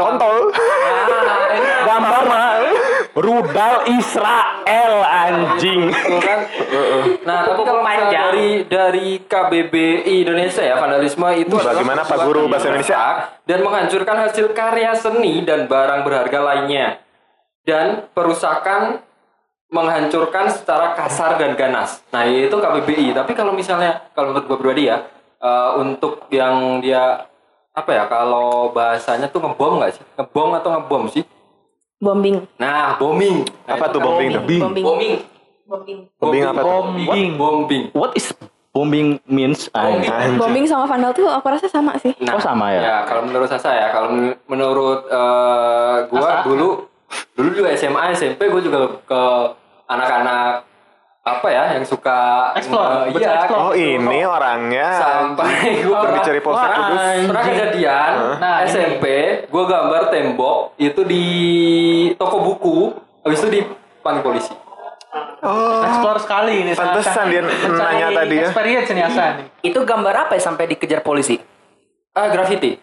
[0.00, 0.36] Kontol.
[0.50, 2.46] Nah, ini Gambar mah
[3.16, 5.90] rudal Israel anjing.
[6.22, 6.40] Kan.
[7.26, 8.10] Nah, tapi kalau panjang.
[8.32, 13.02] dari dari KBBI Indonesia ya, vandalisme itu Bagaimana Pak Guru Bahasa Indonesia?
[13.44, 17.02] dan menghancurkan hasil karya seni dan barang berharga lainnya.
[17.66, 19.02] Dan perusakan
[19.70, 22.02] menghancurkan secara kasar dan ganas.
[22.10, 23.14] Nah, itu KBBI.
[23.14, 25.06] Tapi kalau misalnya kalau menurut gue pribadi ya,
[25.38, 27.29] eh, untuk yang dia
[27.80, 30.04] apa ya kalau bahasanya tuh ngebom nggak sih?
[30.14, 31.24] Ngebom atau ngebom sih?
[31.98, 33.44] bombing Nah, bombing.
[33.68, 34.84] Nah, Apa itu tuh bombing bombing Bombing.
[35.66, 36.68] bombing Bombing apa tuh?
[36.72, 37.30] Bombing.
[37.36, 37.82] Bombing.
[37.92, 38.32] What is
[38.70, 39.68] bombing means?
[39.70, 40.08] anjing?
[40.08, 40.36] Anjing.
[40.36, 42.80] bombing sama vandal tuh aku rasa sama sih Oh, sama ya?
[42.80, 46.88] Ya, kalau menurut saya ya, kalau men- menurut eh, gua dulu
[47.34, 49.22] dulu juga SMA, SMP gua juga ke
[49.86, 50.69] anak-anak
[51.20, 53.60] apa ya yang suka Explore, eh, baca iya, explore.
[53.60, 54.88] Oh, ini orangnya.
[54.96, 55.52] sampai
[55.84, 57.00] gua Pergi pernah cari Polsek Kudus.
[57.28, 58.68] pernah kejadian Nah, ini.
[58.68, 59.04] SMP,
[59.46, 61.24] gua gambar tembok itu di
[62.16, 62.78] toko buku,
[63.20, 64.52] habis itu dipanggil polisi.
[65.40, 65.82] Oh.
[65.82, 66.72] Explore sekali ini.
[66.72, 68.46] Pantesan dia nanya tadi ya.
[68.46, 69.46] Experience nih Asa nih.
[69.66, 71.36] Itu gambar apa ya sampai dikejar polisi?
[72.10, 72.80] Ah, graffiti.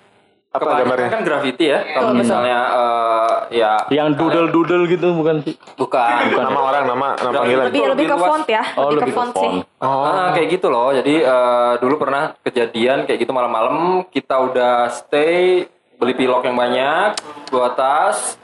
[0.60, 1.10] Apa gambarnya?
[1.10, 1.80] kan graffiti ya.
[1.92, 5.56] Kalau misalnya eh, ya Yang doodle-doodle gitu bukan sih?
[5.74, 7.66] bukan Nama orang, nama, nama panggilan.
[7.68, 8.28] lebih lebih ke luas.
[8.28, 10.04] font ya Oh, lebih ke font sih Oh.
[10.04, 10.90] Ah, kayak gitu loh.
[10.90, 17.18] Jadi eh, dulu pernah kejadian kayak gitu malam-malam kita udah stay beli pilok yang banyak,
[17.48, 18.38] dua tas,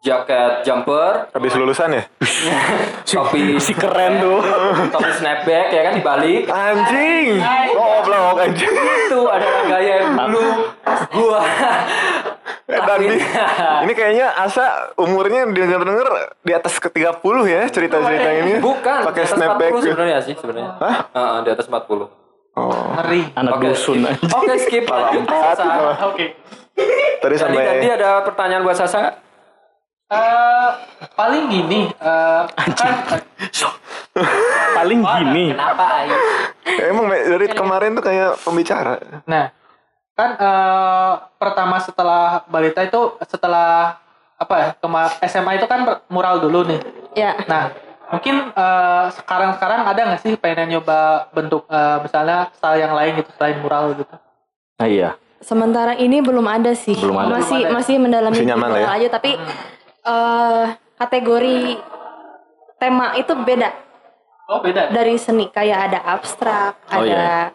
[0.00, 2.02] jaket jumper, Habis lulusan ya?
[3.04, 4.38] topi Si keren tuh.
[4.88, 6.42] topi snapback ya kan dibalik.
[6.46, 7.38] Anjing.
[7.72, 8.70] Goblok anjing.
[9.06, 10.11] Itu adalah gaya yang
[11.12, 11.40] gua.
[12.64, 13.20] Eh, Dan di-
[13.84, 14.64] ini kayaknya Asa
[14.96, 16.08] umurnya denger-denger
[16.40, 18.52] di atas ke 30 ya cerita-cerita ini.
[18.58, 19.70] Bukan, Pakai snapback.
[19.72, 20.72] 40 sebenarnya sih sebenarnya.
[20.78, 20.96] Hah?
[21.12, 22.08] Ah, di atas 40.
[22.52, 22.92] Oh.
[22.94, 23.32] Ngeri.
[23.34, 23.66] Anak Oke.
[23.68, 24.04] dusun.
[24.06, 25.64] Oke, skip Sasa.
[25.64, 25.84] gitu.
[26.06, 26.26] Oke.
[27.18, 29.20] Tadi Jadi sampai tadi ada pertanyaan buat Sasa?
[30.08, 30.70] Eh,
[31.12, 33.20] paling gini, eh, kan
[34.74, 35.44] Paling gini.
[35.50, 35.84] Kenapa?
[35.98, 36.16] Ayu?
[36.84, 39.00] emang dari kemarin tuh kayak pembicara.
[39.24, 39.48] Nah,
[40.22, 43.98] kan eh, pertama setelah balita itu setelah
[44.36, 46.80] apa ya kema- SMA itu kan mural dulu nih.
[47.12, 47.74] ya Nah,
[48.08, 50.98] mungkin eh, sekarang-sekarang ada nggak sih pengen nyoba
[51.30, 54.14] bentuk eh, misalnya style yang lain gitu selain mural gitu?
[54.78, 55.10] Nah iya.
[55.38, 57.34] sementara ini belum ada sih Belum ada.
[57.34, 57.74] masih Belum ada.
[57.76, 58.86] masih mendalami Masih nyaman ya.
[58.88, 59.30] aja tapi
[60.02, 60.64] eh,
[60.96, 61.58] kategori
[62.78, 63.70] tema itu beda
[64.44, 64.90] Oh, beda.
[64.90, 67.50] dari seni kayak ada abstrak Oh, ada iya.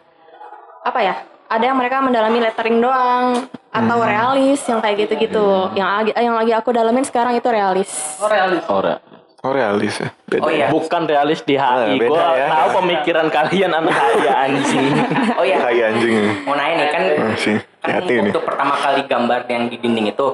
[0.82, 1.14] apa ya
[1.48, 6.52] ada yang mereka mendalami lettering doang atau realis yang kayak gitu-gitu yang lagi yang lagi
[6.52, 8.64] aku dalamin sekarang itu realis Oh, realis.
[8.66, 9.00] Ora.
[9.38, 10.10] Oh realis ya.
[10.24, 10.42] Beda.
[10.42, 10.66] Oh iya.
[10.68, 11.94] Bukan realis di HI.
[11.96, 12.46] beda Gua ya.
[12.50, 14.92] tahu pemikiran kalian anak HI anjing.
[15.38, 15.58] Oh iya.
[15.62, 16.14] Kayak anjing.
[16.42, 17.56] Mau nanya nih kan Hmm, sih.
[17.78, 20.26] kan Hati waktu pertama kali gambar yang di dinding itu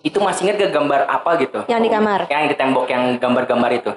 [0.00, 1.58] itu masih inget gak gambar apa gitu?
[1.66, 3.92] yang di kamar Yang di tembok yang gambar-gambar itu.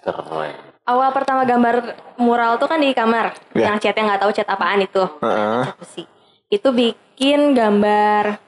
[0.00, 0.54] Keren.
[0.88, 1.76] Awal pertama gambar
[2.16, 3.68] mural tuh kan di kamar Ya.
[3.68, 5.60] yang catnya nggak tahu cat apaan itu Heeh.
[5.68, 6.02] cat besi
[6.48, 8.40] itu bikin gambar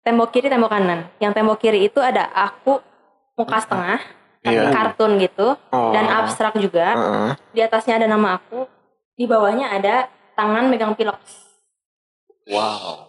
[0.00, 2.80] tembok kiri tembok kanan yang tembok kiri itu ada aku
[3.36, 4.00] muka setengah
[4.42, 4.72] tapi Iya.
[4.72, 5.92] kartun gitu Oh.
[5.92, 7.30] dan abstrak juga Heeh.
[7.52, 8.66] di atasnya ada nama aku
[9.12, 11.20] di bawahnya ada tangan megang pilok
[12.42, 13.06] Wow.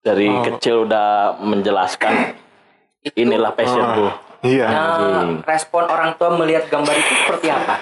[0.00, 0.40] Dari Oh.
[0.42, 2.32] kecil udah menjelaskan
[3.12, 4.08] inilah passionku.
[4.44, 4.68] Iya.
[4.68, 7.80] Nah, respon orang tua melihat gambar itu seperti apa?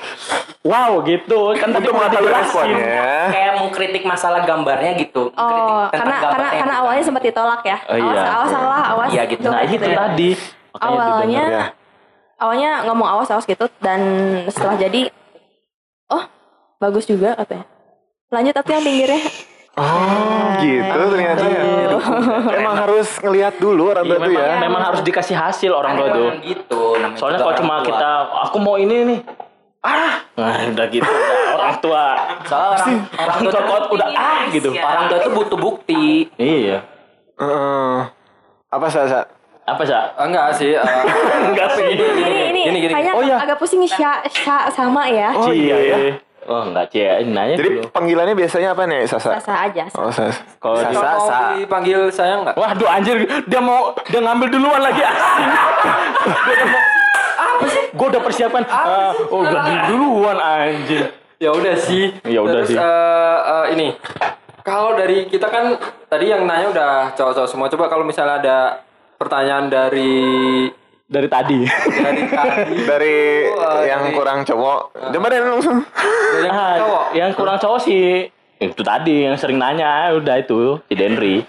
[0.62, 2.22] Wow gitu kan tadi dijelasin.
[2.30, 3.02] responnya.
[3.34, 5.34] Kayak mengkritik masalah gambarnya gitu.
[5.34, 6.82] Oh, karena karena karena gitu.
[6.86, 7.78] awalnya sempat ditolak ya.
[7.90, 8.06] Oh, iya.
[8.06, 9.08] Awas, awas salah, awas.
[9.10, 9.48] Iya, gitu.
[9.50, 9.98] Nah itu ya.
[10.06, 10.30] tadi.
[10.72, 11.50] Makanya Awalnya didengar.
[11.50, 11.66] Ya.
[12.42, 14.00] awalnya ngomong awas awas gitu dan
[14.50, 15.10] setelah jadi
[16.14, 16.24] oh
[16.78, 17.66] bagus juga katanya.
[18.30, 19.22] Lanjut atau yang pinggirnya.
[19.72, 21.64] Oh, gitu ternyata ya.
[21.88, 22.02] Tuh.
[22.60, 24.54] Emang harus ngelihat dulu orang Iya, tua tuh memang, ya.
[24.60, 26.28] memang harus dikasih hasil orang tua tuh.
[26.42, 26.82] gitu.
[26.94, 27.86] namanya Soalnya kalau cuma tua.
[27.88, 28.10] kita,
[28.44, 29.20] aku mau ini nih.
[29.80, 31.02] Ah, nah udah gitu.
[31.02, 32.04] udah orang tua.
[32.44, 34.68] Soalnya orang, orang tua Orang tua tuh udah ah gitu.
[34.70, 36.04] orang tua tuh butuh bukti.
[36.36, 36.78] Iya.
[37.34, 37.98] Heeh.
[38.68, 39.24] Apa Sasa?
[39.62, 39.94] Apa sih?
[39.94, 40.74] Ah, Enggak sih.
[40.74, 40.84] eh,
[41.48, 41.86] Enggak sih.
[41.88, 42.04] ini
[42.44, 42.92] ini Gini, gini.
[42.92, 43.36] kayaknya Oh, iya.
[43.38, 45.32] agak pusing sya, sya sama ya.
[45.32, 45.96] Oh, iya ya.
[46.44, 47.82] Oh enggak cie, nanya Jadi dulu.
[47.88, 49.38] panggilannya biasanya apa nih Sasa?
[49.38, 49.84] Sasa aja.
[49.94, 50.34] Oh Sasa.
[50.56, 52.54] Kalau di- Sasa, dipanggil saya enggak?
[52.54, 55.50] Waduh anjir, dia mau dia ngambil duluan lagi asing.
[56.42, 56.82] Dia udah mau
[57.38, 57.84] apa sih?
[57.92, 58.62] Gue udah persiapkan.
[58.64, 61.02] Ah, oh, udah duluan anjir.
[61.36, 62.10] Ya udah sih.
[62.24, 62.74] Ya udah sih.
[62.74, 62.82] eh,
[63.44, 63.88] eh, ini.
[64.60, 65.74] Kalau dari kita kan
[66.06, 67.66] tadi yang nanya udah cowok-cowok semua.
[67.66, 68.58] Coba kalau misalnya ada
[69.16, 70.70] pertanyaan dari
[71.12, 71.60] Dari tadi.
[71.94, 73.16] dari tadi Dari
[73.52, 74.80] Oh, yang dari- kurang cowok.
[75.12, 75.84] Deh langsung.
[75.84, 77.04] dari yang Ah, cowok.
[77.12, 81.44] yang kurang cowok sih itu tadi yang sering nanya udah itu si Denry.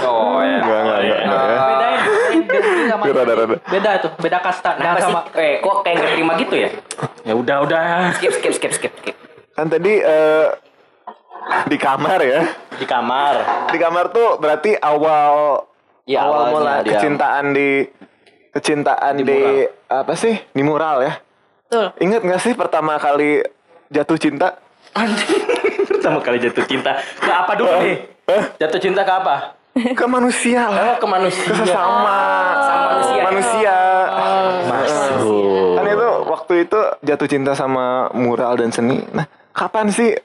[0.00, 0.58] Oh ya.
[0.58, 1.20] Enggak, enggak, enggak.
[1.22, 1.58] enggak ya.
[1.62, 1.98] Bedain,
[2.50, 3.56] Denry sama Rada, rada.
[3.62, 4.70] Beda tuh, beda kasta.
[4.70, 5.06] Nah, Kenapa sih?
[5.06, 6.70] sama Eh, kok kayak nggak terima gitu ya?
[7.22, 9.14] Ya udah udah Skip, skip, skip, skip, skip.
[9.54, 10.46] Kan tadi eh,
[11.64, 12.40] di kamar ya.
[12.72, 13.34] di kamar.
[13.68, 15.62] Di kamar tuh berarti awal
[16.04, 17.68] Iya, awal awalnya mula dia- kecintaan di
[18.60, 19.40] kecintaan Di di,
[19.88, 20.36] apa sih?
[20.46, 21.12] Di mural ya.
[21.64, 21.86] Betul.
[21.98, 23.40] Ingat gak sih pertama kali
[23.88, 24.60] jatuh cinta?
[25.90, 27.96] Pertama kali jatuh cinta ke apa dulu nih?
[28.56, 29.36] Jatuh cinta ke apa?
[29.92, 30.82] Ke manusia lah.
[30.82, 31.44] Oh ke manusia.
[31.44, 32.18] Ke sesama.
[32.58, 33.22] Sama manusia.
[33.22, 33.76] Manusia.
[34.64, 35.76] Masuk.
[35.76, 39.04] Kan itu waktu itu jatuh cinta sama mural dan seni.
[39.10, 40.16] Nah, kapan sih?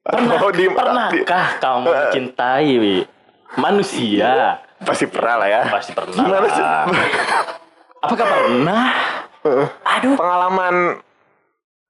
[0.00, 2.96] Pernah, Oh, di- di- pernahkah kamu mencintai Wi?
[3.56, 4.62] manusia?
[4.78, 5.62] Pasti pernah lah ya.
[5.68, 6.22] Pasti pernah.
[6.22, 6.64] Gimana sih?
[8.06, 8.84] Apakah pernah?
[9.98, 10.14] Aduh.
[10.14, 10.74] Pengalaman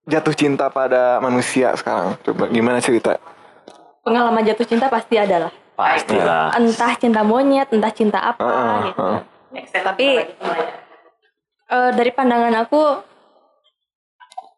[0.08, 2.16] jatuh cinta pada manusia sekarang.
[2.24, 3.20] Coba gimana cerita?
[4.00, 5.52] Pengalaman jatuh cinta pasti ada lah.
[5.76, 6.56] Pastilah.
[6.56, 9.04] Entah cinta monyet, entah cinta apa Heeh, gitu.
[9.04, 9.82] heeh.
[9.84, 10.06] Tapi
[11.68, 12.82] eh, dari pandangan aku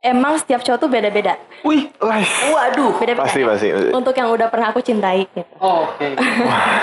[0.09, 1.37] emang setiap cowok tuh beda-beda.
[1.61, 3.23] Wih, Waduh, beda-beda.
[3.23, 3.69] pasti pasti.
[3.91, 5.45] Untuk yang udah pernah aku cintai gitu.
[5.59, 6.07] Oh, oke.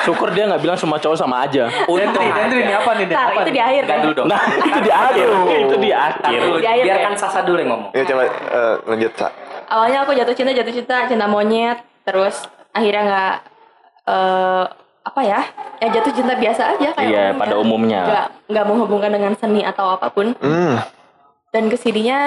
[0.02, 1.66] syukur dia nggak bilang semua cowok sama aja.
[1.68, 3.06] Dendri, Dendri ini apa nih?
[3.08, 3.52] Ntar Apa itu nih?
[3.52, 4.04] di akhir Nggak kan.
[4.04, 4.28] dulu dong.
[4.28, 5.26] Nah, itu di akhir.
[5.66, 6.40] Itu di akhir.
[6.56, 7.18] Di akhir biarkan ya.
[7.18, 7.90] Sasa dulu yang ngomong.
[7.92, 9.28] Ya coba eh, lanjut, Sa.
[9.66, 12.36] Awalnya aku jatuh cinta, jatuh cinta, cinta monyet, terus
[12.70, 13.34] akhirnya nggak
[14.06, 14.66] eh
[15.06, 15.42] apa ya?
[15.78, 18.02] Ya jatuh cinta biasa aja kayak Iya, orang pada umumnya.
[18.06, 20.34] Nggak nggak menghubungkan dengan seni atau apa pun.
[20.38, 20.78] Hmm.
[21.50, 22.20] Dan ke sininya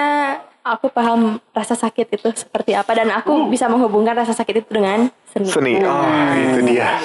[0.61, 5.07] aku paham rasa sakit itu seperti apa dan aku bisa menghubungkan rasa sakit itu dengan
[5.25, 5.47] seni.
[5.47, 5.73] Seni.
[5.81, 6.99] Oh, itu dia.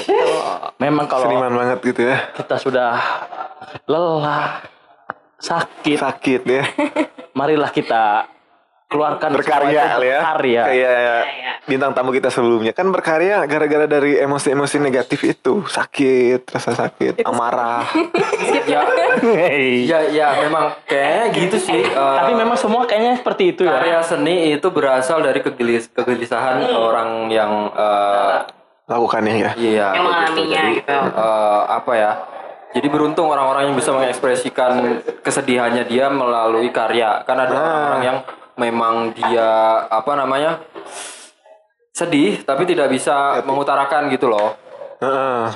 [0.77, 2.19] Memang kalau Seniman banget gitu ya.
[2.35, 2.93] kita sudah
[3.87, 4.61] lelah,
[5.39, 6.65] sakit, Sakit ya.
[7.39, 8.29] marilah kita
[8.85, 10.23] keluarkan Berkarya ya.
[10.23, 10.63] berkarya.
[10.71, 11.23] Kayak
[11.67, 15.67] bintang tamu kita sebelumnya kan berkarya gara-gara dari emosi-emosi negatif itu.
[15.67, 17.83] Sakit, rasa sakit, amarah.
[18.69, 18.87] Ya.
[19.85, 21.83] ya, ya memang kayaknya gitu sih.
[21.83, 23.73] eh, Tapi memang semua kayaknya seperti itu ya.
[23.75, 28.37] karya seni itu berasal dari kegelis kegelisahan orang yang eh,
[28.85, 29.51] Lakukannya ya.
[29.55, 30.05] iya Yang begitu.
[30.05, 30.93] mengalaminya Jadi, gitu.
[30.93, 32.13] eh, apa ya?
[32.75, 34.73] Jadi beruntung orang-orang yang bisa mengekspresikan
[35.23, 37.23] kesedihannya dia melalui karya.
[37.23, 37.63] Kan ada Ah.
[37.63, 38.19] orang-orang yang
[38.55, 39.49] memang dia
[39.89, 40.59] apa namanya
[41.91, 44.59] sedih tapi tidak bisa mengutarakan gitu loh.
[44.99, 45.55] Heeh.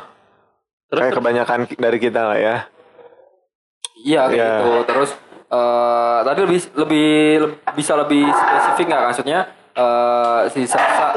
[0.89, 2.57] Kayak kebanyakan dari kita lah ya.
[4.01, 4.49] Iya kayak Iya.
[4.57, 4.73] gitu.
[4.85, 5.11] Terus
[5.49, 7.09] eh tadi lebih lebih
[7.41, 9.39] leb- bisa lebih spesifik nggak maksudnya
[9.73, 11.17] eh si Sasa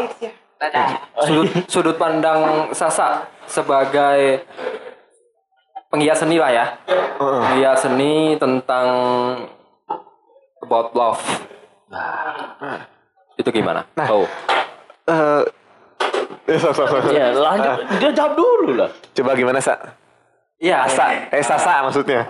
[1.21, 4.45] sudut sudut pandang Sasa sebagai
[5.87, 6.65] penggiat seni lah ya.
[7.17, 8.87] Penggiat seni tentang
[10.61, 11.19] about love.
[13.35, 13.83] Itu gimana?
[14.07, 14.23] oh.
[15.03, 15.43] Eh,
[16.47, 17.09] eh, so- so- so.
[17.09, 17.83] Ya, lanjut.
[17.97, 18.89] Dia jawab dulu lah.
[19.11, 19.75] Coba gimana sa?
[20.61, 20.85] Iya.
[20.85, 22.29] Sa, eh Sasa maksudnya.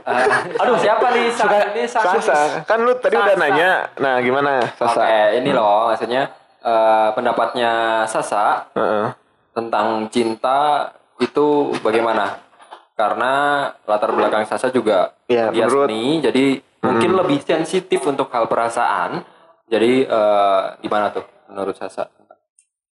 [0.55, 1.27] Aduh siapa nih?
[1.29, 2.63] Sa, ini Sa- Sasa.
[2.63, 3.43] Kan lu tadi udah Sasa.
[3.43, 3.71] nanya.
[3.97, 5.03] Nah gimana Sasa?
[5.03, 7.71] Oke, ini loh maksudnya eh, pendapatnya
[8.07, 9.11] Sasa Heeh.
[9.51, 10.87] tentang cinta
[11.19, 12.39] itu bagaimana?
[12.95, 13.31] Karena
[13.83, 16.45] latar belakang Sasa juga Ya, dia menurut- seni, jadi
[16.81, 19.27] mungkin lebih sensitif untuk hal perasaan.
[19.67, 22.39] Jadi eh, gimana tuh menurut Sasa tentang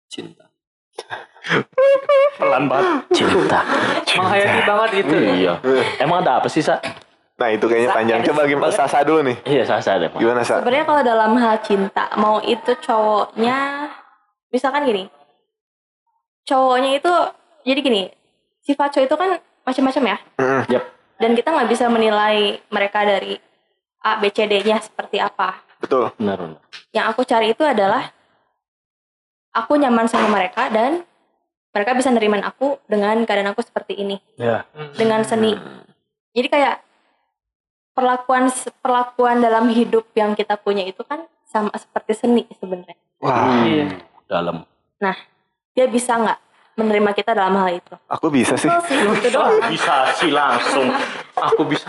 [0.06, 0.52] cinta?
[2.40, 2.86] Pelan banget.
[3.16, 3.62] Cinta.
[4.16, 5.14] Menghayati banget gitu.
[5.16, 5.54] Iya.
[6.00, 6.80] Emang ada apa sih, Sa?
[7.40, 8.20] Nah itu kayaknya panjang.
[8.28, 9.38] Coba gimana Sasa dulu nih.
[9.48, 10.12] Iya, Sasa deh.
[10.12, 10.20] Pak.
[10.20, 10.60] Gimana Sa?
[10.60, 13.88] Sebenarnya kalau dalam hal cinta, mau itu cowoknya,
[14.52, 15.08] misalkan gini,
[16.44, 17.14] cowoknya itu,
[17.64, 18.04] jadi gini,
[18.68, 19.30] sifat cowok itu kan
[19.64, 20.62] macam-macam ya, Mm-mm.
[20.74, 20.84] Yap.
[21.22, 23.38] dan kita nggak bisa menilai mereka dari
[24.02, 25.62] A, B, C, D-nya seperti apa.
[25.80, 26.10] Betul.
[26.18, 26.38] Benar.
[26.42, 26.60] benar.
[26.92, 28.10] Yang aku cari itu adalah
[29.54, 31.04] aku nyaman sama mereka dan
[31.70, 34.66] mereka bisa nerimain aku dengan keadaan aku seperti ini, Ya.
[34.96, 35.54] dengan seni.
[36.34, 36.76] Jadi kayak
[37.92, 38.48] perlakuan
[38.80, 42.98] perlakuan dalam hidup yang kita punya itu kan sama seperti seni sebenarnya.
[43.20, 43.86] Wah, Iya.
[44.26, 44.66] Dalam.
[45.70, 46.40] dia bisa nggak
[46.76, 48.68] menerima kita dalam hal itu aku bisa sih.
[48.68, 50.92] Betul sih itu doang Bisa sih langsung.
[51.36, 51.88] Aku bisa.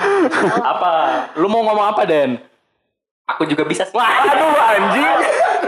[0.63, 0.93] apa?
[1.35, 2.39] Lu mau ngomong apa, Den?
[3.27, 3.83] Aku juga bisa.
[3.83, 3.95] sih.
[3.95, 5.07] Aduh anjing.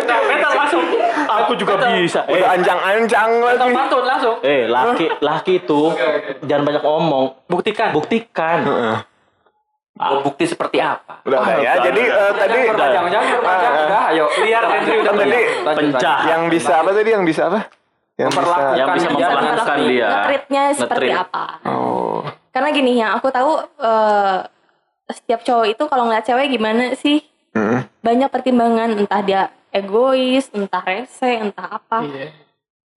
[0.03, 0.83] Mental langsung.
[1.41, 2.21] Aku juga bisa.
[2.25, 3.71] Eh, Udah anjang-anjang lagi.
[3.71, 4.37] Pantun langsung.
[4.43, 5.81] eh, laki laki itu
[6.43, 7.25] jangan banyak ngomong.
[7.47, 7.91] Buktikan.
[7.91, 8.59] Buktikan.
[8.63, 8.97] Heeh.
[9.95, 11.21] Oh, bukti seperti apa?
[11.23, 11.73] Udah udah ya.
[11.77, 12.17] udah, Jadi udah.
[12.19, 13.73] eh, tadi Perpanjang, jangan perpanjang.
[13.73, 13.85] Ah, ah.
[13.85, 14.25] Udah, ayo.
[14.39, 15.39] Liar, Henry udah tadi
[15.79, 16.19] Pencah.
[16.27, 17.61] yang bisa apa tadi yang bisa apa?
[18.15, 18.57] Yang bisa.
[18.73, 20.09] Yang bisa dia memperlakukan dia.
[20.09, 22.21] ngetritnya seperti apa Oh.
[22.49, 24.39] karena gini yang aku tahu eh,
[25.09, 27.85] setiap cowok itu kalau ngeliat cewek gimana sih Mm-mm.
[28.01, 29.41] banyak pertimbangan entah dia
[29.73, 32.29] egois entah rese entah apa Iya.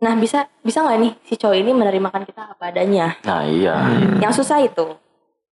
[0.04, 3.76] nah bisa bisa nggak nih si cowok ini menerimakan kita apa adanya Nah, iya.
[4.20, 4.94] yang susah itu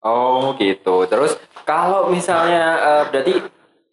[0.02, 1.06] Oh gitu.
[1.06, 3.34] Terus kalau misalnya eh, berarti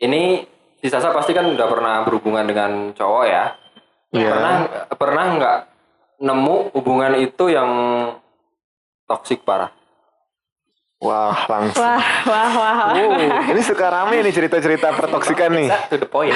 [0.01, 0.41] ini
[0.81, 3.53] si Sasa pasti kan udah pernah berhubungan dengan cowok ya.
[4.09, 4.29] Iya.
[4.33, 4.55] Pernah
[4.97, 5.57] pernah nggak
[6.25, 7.69] nemu hubungan itu yang
[9.05, 9.69] toksik parah?
[10.99, 11.79] Wah, langsung.
[11.79, 12.91] wah wah wah, wah.
[12.91, 15.67] Wow, ini suka rame nih cerita-cerita pertoksikan nih.
[15.87, 16.35] To the point.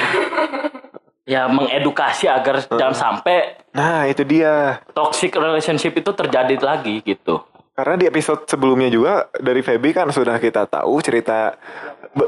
[1.24, 4.80] Ya mengedukasi agar jangan sampai Nah, itu dia.
[4.90, 7.44] toxic relationship itu terjadi lagi gitu.
[7.72, 11.58] Karena di episode sebelumnya juga dari Feby kan sudah kita tahu cerita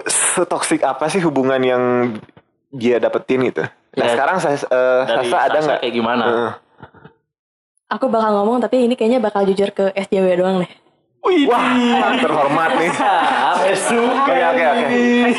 [0.05, 1.83] setoksik apa sih hubungan yang
[2.69, 3.63] dia dapetin gitu.
[3.63, 5.79] Nah, Ya, sekarang saya eh, Dari Sasa ada nggak?
[5.81, 6.25] kayak gimana?
[6.27, 6.53] Heeh.
[7.87, 10.73] aku bakal ngomong tapi ini kayaknya bakal jujur ke SJW doang deh
[11.27, 12.91] Wah, terhormat nih.
[13.67, 14.87] Oke, oke, oke.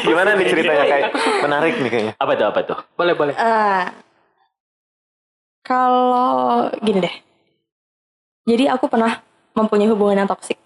[0.03, 2.13] Gimana nih ceritanya kayak menarik nih kayaknya.
[2.19, 2.75] Apa itu apa itu?
[2.99, 3.33] Boleh, boleh.
[3.39, 3.83] Eh,
[5.63, 7.15] kalau gini deh.
[8.47, 9.19] Jadi aku pernah
[9.55, 10.59] mempunyai hubungan yang toksik.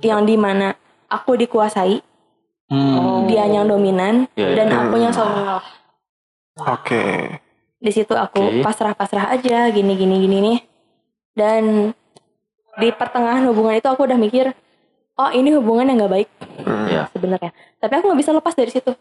[0.00, 0.76] Yang di mana
[1.08, 2.00] aku dikuasai,
[2.70, 3.26] Hmm.
[3.26, 4.56] dia yang dominan, Iya, iya.
[4.62, 5.66] dan aku yang selalu mengalah.
[6.70, 7.04] Oke.
[7.80, 10.58] Di situ aku pasrah-pasrah aja, gini gini gini nih.
[11.32, 11.90] Dan
[12.80, 14.56] di pertengahan hubungan itu aku udah mikir,
[15.14, 16.28] oh ini hubungan yang nggak baik
[16.60, 16.86] Hmm.
[16.86, 17.08] Ya.
[17.08, 17.52] sebenarnya.
[17.76, 18.92] Tapi aku nggak bisa lepas dari situ.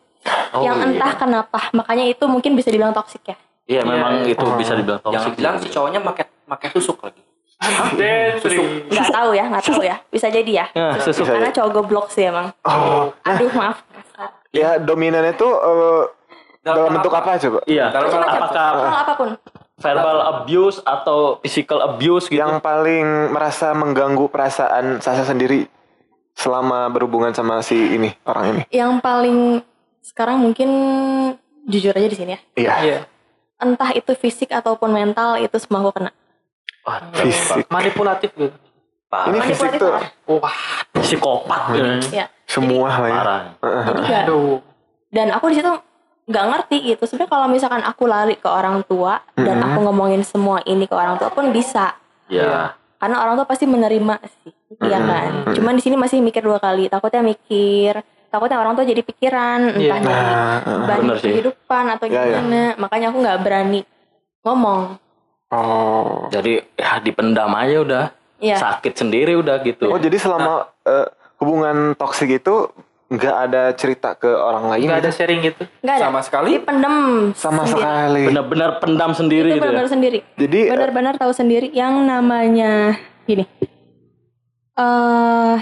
[0.52, 0.86] Oh, yang iya.
[0.92, 3.36] entah kenapa, makanya itu mungkin bisa dibilang toksik ya.
[3.66, 4.56] Iya, memang itu Oh.
[4.56, 5.34] bisa dibilang Jangan toxic.
[5.36, 7.22] bilang si cowoknya pakai pakai tusuk lagi.
[7.60, 9.96] Nggak tahu ya, nggak tahu ya.
[10.08, 10.66] Bisa jadi ya.
[10.72, 11.28] Ya, susuk.
[11.28, 12.52] Karena cowok goblok sih emang.
[12.64, 14.30] Oh, Aduh maaf kasar.
[14.50, 16.04] ya dominannya tuh eh,
[16.60, 17.60] dalam bentuk apa coba?
[17.66, 17.92] Iya.
[17.92, 19.30] Dalam Apakah Hal apa pun.
[19.80, 22.40] Verbal abuse atau physical abuse gitu?
[22.40, 25.66] Yang paling merasa mengganggu perasaan Sasa sendiri
[26.36, 28.62] selama berhubungan sama si ini orang ini.
[28.72, 29.38] Yang paling
[30.00, 30.70] sekarang mungkin
[31.68, 32.40] jujur aja di sini ya.
[32.56, 32.74] Iya.
[32.84, 33.00] Iya.
[33.60, 36.12] Entah itu fisik ataupun mental itu semua aku kena.
[37.20, 37.68] Fisik.
[37.68, 38.56] Manipulatif gitu.
[39.10, 39.90] Ini fisik tuh
[40.38, 40.86] Wah.
[40.94, 42.14] psikopat gitu.
[42.14, 42.30] Ya.
[42.46, 43.14] semua lah ya.
[43.18, 43.42] Parah.
[44.26, 44.62] Aduh.
[45.10, 45.74] dan aku di situ
[46.30, 47.04] nggak ngerti gitu.
[47.04, 49.66] Sebenarnya kalau misalkan aku lari ke orang tua dan Mhm.
[49.66, 51.98] aku ngomongin semua ini ke orang tua pun bisa.
[52.30, 52.78] Ya.
[52.96, 55.08] Karena orang tua pasti menerima sih, iya Mhm.
[55.08, 55.32] kan.
[55.58, 56.86] Cuman di sini masih mikir dua kali.
[56.86, 57.98] Takutnya mikir,
[58.30, 60.06] takutnya orang tua jadi pikiran, entah Iya.
[60.86, 62.38] jadi Nah, kehidupan atau Ya, ya.
[62.38, 62.78] gimana.
[62.78, 63.82] Makanya aku nggak berani
[64.42, 64.82] ngomong.
[65.50, 66.30] oh.
[66.30, 68.06] Jadi ya dipendam aja udah.
[68.38, 68.56] Iya.
[68.56, 69.90] Sakit sendiri udah gitu.
[69.90, 71.10] Oh, jadi selama eh,
[71.42, 72.70] hubungan toksik itu
[73.10, 75.18] nggak ada cerita ke orang lain Nggak ada gitu?
[75.18, 75.64] sharing gitu.
[75.82, 76.04] Nggak ada.
[76.06, 76.96] sama sekali Dipendem
[77.34, 77.82] sama sendiri.
[77.82, 78.22] sekali.
[78.30, 79.64] Benar-benar pendam sendiri Itu gitu ya.
[79.66, 80.20] benar-benar sendiri.
[80.36, 82.94] Jadi eh, Benar-benar tahu sendiri yang namanya
[83.26, 83.50] gini.
[84.76, 85.58] Eh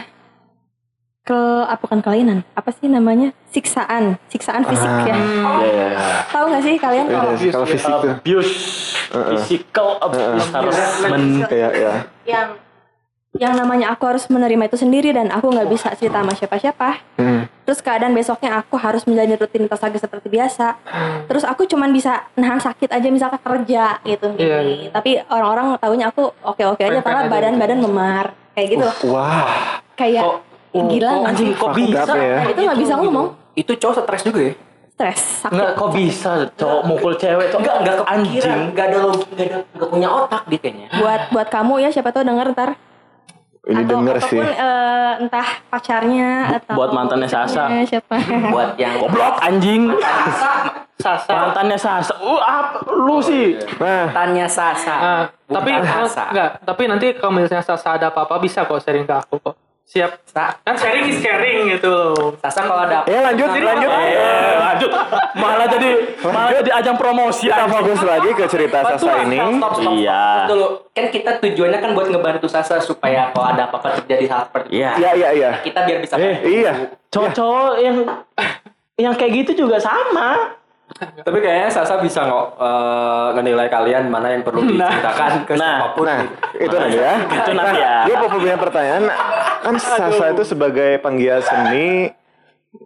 [1.24, 2.40] ke apa bukan kelainan?
[2.52, 3.36] Apa sih namanya?
[3.48, 5.12] Siksaan, siksaan fisik ya.
[5.12, 5.20] Ya,
[5.62, 6.10] ya, ya.
[6.28, 8.12] Tahu nggak sih kalian ya kalau udah, kalau fisik tuh.
[8.14, 8.54] Abuse,
[9.12, 10.76] physical abuse harus
[11.06, 11.94] men Iya, iya.
[12.24, 12.48] yang
[13.36, 16.90] yang namanya aku harus menerima itu sendiri dan aku nggak bisa cerita sama siapa-siapa.
[17.20, 17.44] Hmm.
[17.62, 20.80] Terus keadaan besoknya aku harus menjalani rutinitas lagi seperti biasa.
[21.28, 24.32] Terus aku cuman bisa nahan sakit aja misalkan kerja gitu.
[24.34, 24.58] Iya.
[24.64, 24.88] Gini.
[24.90, 28.26] Tapi orang-orang taunya aku oke-oke aja karena badan-badan memar
[28.56, 28.86] kayak gitu.
[29.08, 30.42] Wah, Kayak Kok-
[30.88, 31.28] gila nggak sih?
[31.28, 32.14] anjing kok bisa?
[32.14, 32.38] ya.
[32.38, 33.28] Nah, itu nggak bisa ngomong.
[33.54, 34.54] Itu cowok stres juga ya?
[34.94, 35.54] Stres, sakit.
[35.54, 38.58] Enggak kok bisa cowok mukul cewek cowok Enggak, enggak kepikiran, anjing.
[38.72, 40.88] enggak ada enggak ada enggak punya otak dia kayaknya.
[40.96, 42.70] Buat buat kamu ya siapa tahu denger ntar.
[43.68, 44.40] Ini atau denger sih.
[44.40, 47.64] ataupun eh, entah pacarnya atau buat mantannya Sasa.
[47.84, 48.16] siapa
[48.56, 49.92] buat yang Goblok anjing.
[50.98, 51.30] Sasa.
[51.30, 52.14] Mantannya Sasa.
[52.18, 53.54] Uh, apa lu sih?
[53.78, 56.32] Nah, tanya Sasa Ah, tapi Sasa.
[56.32, 59.56] enggak, tapi nanti kalau misalnya Sasa ada apa-apa bisa kok sharing ke aku kok.
[59.88, 60.12] Siap.
[60.28, 62.36] Sa- Kan sharing is caring gitu loh.
[62.38, 63.88] Sasa kalau ada ya lanjut, lanjut.
[63.88, 64.92] Eh, lanjut.
[65.34, 65.90] Malah jadi
[66.22, 67.48] malah jadi ajang promosi.
[67.48, 69.40] Kita fokus lagi ke cerita Sasa ini.
[69.40, 70.24] stop, stop, stop, Iya.
[70.46, 70.68] dulu.
[70.92, 74.76] Kan kita tujuannya kan buat ngebantu Sasa supaya kalau ada apa-apa terjadi hal seperti itu.
[74.78, 74.92] Iya.
[74.94, 75.50] Iya, iya, iya.
[75.64, 76.72] Kita biar bisa Eh, Iya.
[77.08, 77.96] Cowok-cowok yang
[79.00, 80.60] yang kayak gitu juga sama.
[80.98, 85.80] Tapi kayaknya Sasa bisa nggak eh, menilai kalian mana yang perlu diceritakan ke Nah.
[85.80, 86.04] siapa pun.
[86.04, 86.20] Nah,
[86.54, 87.14] itu nanti ya.
[87.24, 87.96] Itu nanti ya.
[88.04, 89.04] Gue mau punya pertanyaan.
[89.68, 92.16] Kan Sasa itu sebagai penggiat seni,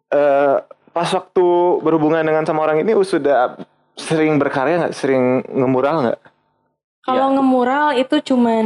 [0.10, 0.56] eh,
[0.90, 1.48] pas waktu
[1.86, 3.62] berhubungan dengan sama orang ini sudah
[3.94, 4.94] sering berkarya nggak?
[4.98, 6.20] Sering ngemural nggak?
[7.02, 8.66] kalau ngemural itu cuman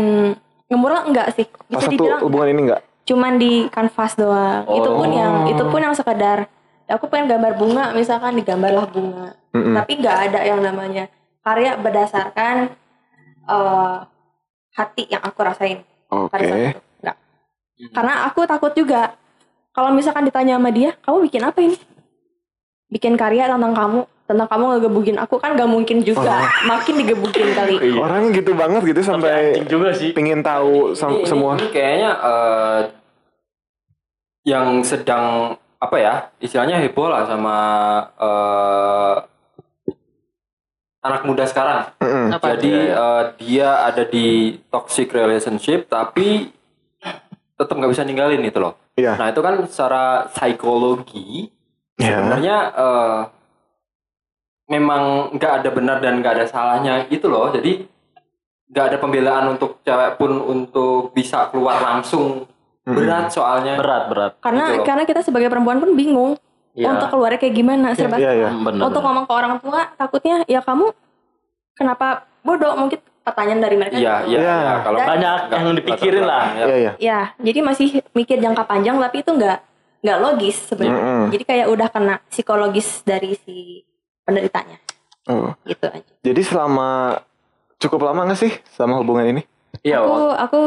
[0.68, 2.82] ngemural enggak sih Pas bisa waktu dibilang hubungan ini nggak?
[3.06, 6.50] cuman di kanvas doang itu pun yang itu pun yang sekedar
[6.90, 9.78] ya aku pengen gambar bunga misalkan digambarlah bunga Mm-mm.
[9.78, 11.06] tapi nggak ada yang namanya
[11.46, 12.74] karya berdasarkan
[13.46, 13.98] eh,
[14.74, 16.34] hati yang aku rasain Oke.
[16.34, 16.82] itu
[17.76, 19.16] nggak karena aku takut juga
[19.70, 21.78] kalau misalkan ditanya sama dia kamu bikin apa ini
[22.88, 27.76] bikin karya tentang kamu tentang kamu ngegebukin aku kan gak mungkin juga makin digebukin kali
[27.94, 30.12] Orangnya gitu banget gitu sampai juga sih.
[30.12, 31.52] pingin tahu sam- Ini- ini- semua.
[31.56, 32.80] Ini kayaknya eh,
[34.46, 37.58] yang sedang apa ya istilahnya heboh lah sama
[38.16, 39.16] eh,
[41.02, 41.94] anak muda sekarang.
[42.00, 42.26] Mm-mm.
[42.34, 42.46] Apa?
[42.52, 44.28] Jadi eh, dia ada di
[44.68, 46.50] toxic relationship tapi
[47.56, 48.76] tetap nggak bisa ninggalin itu loh.
[48.94, 49.16] Iya.
[49.16, 51.50] Nah itu kan secara psikologi
[51.96, 52.20] Ya.
[52.20, 53.20] sebenarnya eh,
[54.68, 57.48] memang nggak ada benar dan nggak ada salahnya gitu loh.
[57.50, 57.86] Jadi
[58.66, 62.50] nggak ada pembelaan untuk cewek pun untuk bisa keluar langsung
[62.82, 63.78] berat soalnya.
[63.78, 64.32] Berat, berat.
[64.40, 64.86] karena Gitu loh.
[64.86, 66.34] karena kita sebagai perempuan pun bingung
[66.76, 66.92] Iya.
[66.92, 68.50] untuk keluarnya kayak gimana serba Iya, iya.
[68.52, 69.06] Bener, untuk bener.
[69.08, 70.92] ngomong ke orang tua takutnya ya kamu
[71.72, 72.08] kenapa
[72.42, 74.30] bodoh mungkin pertanyaan dari mereka Iya, gitu.
[74.32, 74.56] iya, Iya.
[74.56, 74.74] iya.
[74.80, 76.46] Kalau Dan- Banyak yang dipikirin latar lah.
[76.62, 76.92] Iya, iya.
[76.96, 79.58] ya jadi masih mikir jangka panjang tapi itu nggak
[80.00, 81.24] nggak logis sebenarnya Mm-mm.
[81.34, 83.82] jadi kayak udah kena psikologis dari si
[84.22, 84.78] penderitanya
[85.26, 85.50] Oh.
[85.64, 87.18] gitu aja Jadi selama
[87.76, 89.42] cukup lama nggak sih sama hubungan ini?
[89.82, 90.62] Iya, aku aku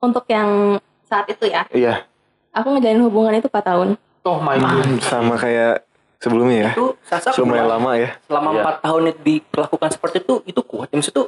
[0.00, 2.08] untuk yang saat itu ya Iya.
[2.50, 3.88] aku ngejalin hubungan itu 4 tahun
[4.20, 5.00] Oh my god.
[5.00, 5.84] Sama kayak
[6.16, 6.70] sebelumnya ya.
[6.72, 8.16] itu Sasa lama ya.
[8.22, 8.60] selama Iya.
[8.60, 11.22] empat tahun itu dilakukan seperti itu itu kuat yang itu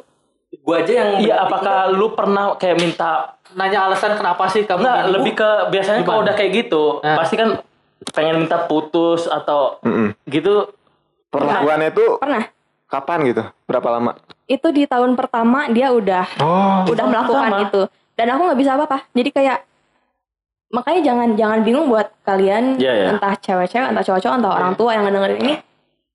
[0.62, 4.96] gua aja yang Iya, apakah lu pernah kayak minta Nanya alasan kenapa sih kamu Enggak,
[4.98, 5.12] bingung?
[5.12, 7.16] lebih ke biasanya kalau udah kayak gitu, Nah.
[7.16, 7.60] pasti kan
[8.08, 10.16] pengen minta putus atau Mm-mm.
[10.24, 10.72] gitu.
[11.28, 12.48] Perlakuannya itu pernah
[12.86, 13.42] kapan gitu?
[13.62, 14.12] Berapa lama?
[14.44, 16.84] itu di tahun pertama dia udah Oh.
[16.86, 17.64] udah melakukan pertama.
[17.64, 17.82] itu
[18.12, 19.58] dan aku nggak bisa apa-apa jadi kayak
[20.68, 23.06] makanya jangan jangan bingung buat kalian Iya, iya.
[23.10, 25.54] entah cewek-cewek entah cowok-cowok entah orang tua yang ngedengerin ini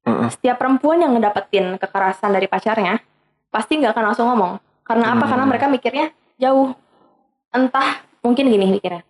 [0.03, 0.29] Mm-mm.
[0.29, 3.01] setiap perempuan yang ngedapetin kekerasan dari pacarnya
[3.49, 5.29] pasti nggak akan langsung ngomong karena apa Hmm.
[5.29, 6.71] karena mereka mikirnya jauh
[7.49, 7.89] entah
[8.19, 9.03] mungkin gini mikirnya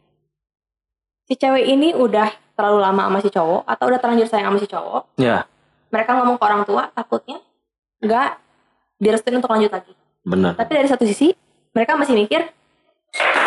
[1.24, 4.68] si cewek ini udah terlalu lama sama si cowok atau udah terlanjur sayang sama si
[4.68, 5.46] cowok Ya,
[5.88, 7.38] mereka ngomong ke orang tua takutnya
[7.98, 8.30] nggak
[8.98, 10.54] direstuin untuk lanjut lagi benar.
[10.54, 11.34] tapi dari satu sisi
[11.72, 12.42] mereka masih mikir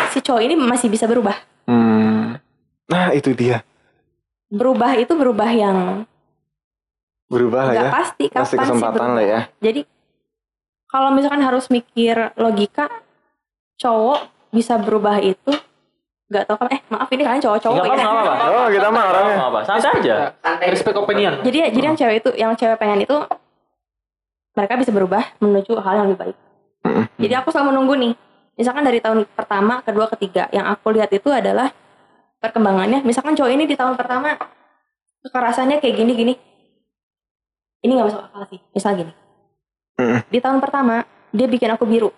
[0.09, 2.35] si cowok ini masih bisa berubah Hmm.
[2.85, 3.63] Nah itu dia.
[4.47, 6.03] berubah itu berubah yang
[7.25, 7.91] Berubah nggak ya.
[7.93, 9.15] pasti kapan Kasih sih kesempatan berubah.
[9.15, 9.41] lah ya.
[9.57, 9.81] jadi
[10.91, 12.91] kalau misalkan harus mikir logika
[13.79, 15.55] cowok bisa berubah itu
[16.31, 18.07] nggak tahu kan eh maaf ini kalian cowok-cowok Enggak apa-apa, ya.
[18.07, 18.55] enggak apa-apa.
[18.55, 19.35] Oh kita mah orangnya.
[19.35, 20.15] Apa-apa, santai aja.
[20.67, 21.33] Respect opinion.
[21.43, 23.15] jadi jadi yang cewek itu yang cewek pengen itu
[24.55, 26.37] mereka bisa berubah menuju hal yang lebih baik.
[26.81, 27.05] Mm-mm.
[27.19, 28.13] jadi aku selalu menunggu nih.
[28.59, 31.71] Misalkan dari tahun pertama kedua ketiga yang aku lihat itu adalah
[32.43, 33.03] perkembangannya.
[33.03, 34.35] Misalkan cowok ini di tahun pertama
[35.23, 36.33] kekerasannya kayak gini gini
[37.83, 38.59] ini nggak masuk akal sih.
[38.71, 39.11] Misal gini
[40.01, 40.19] Mm-mm.
[40.25, 42.09] di tahun pertama dia bikin aku biru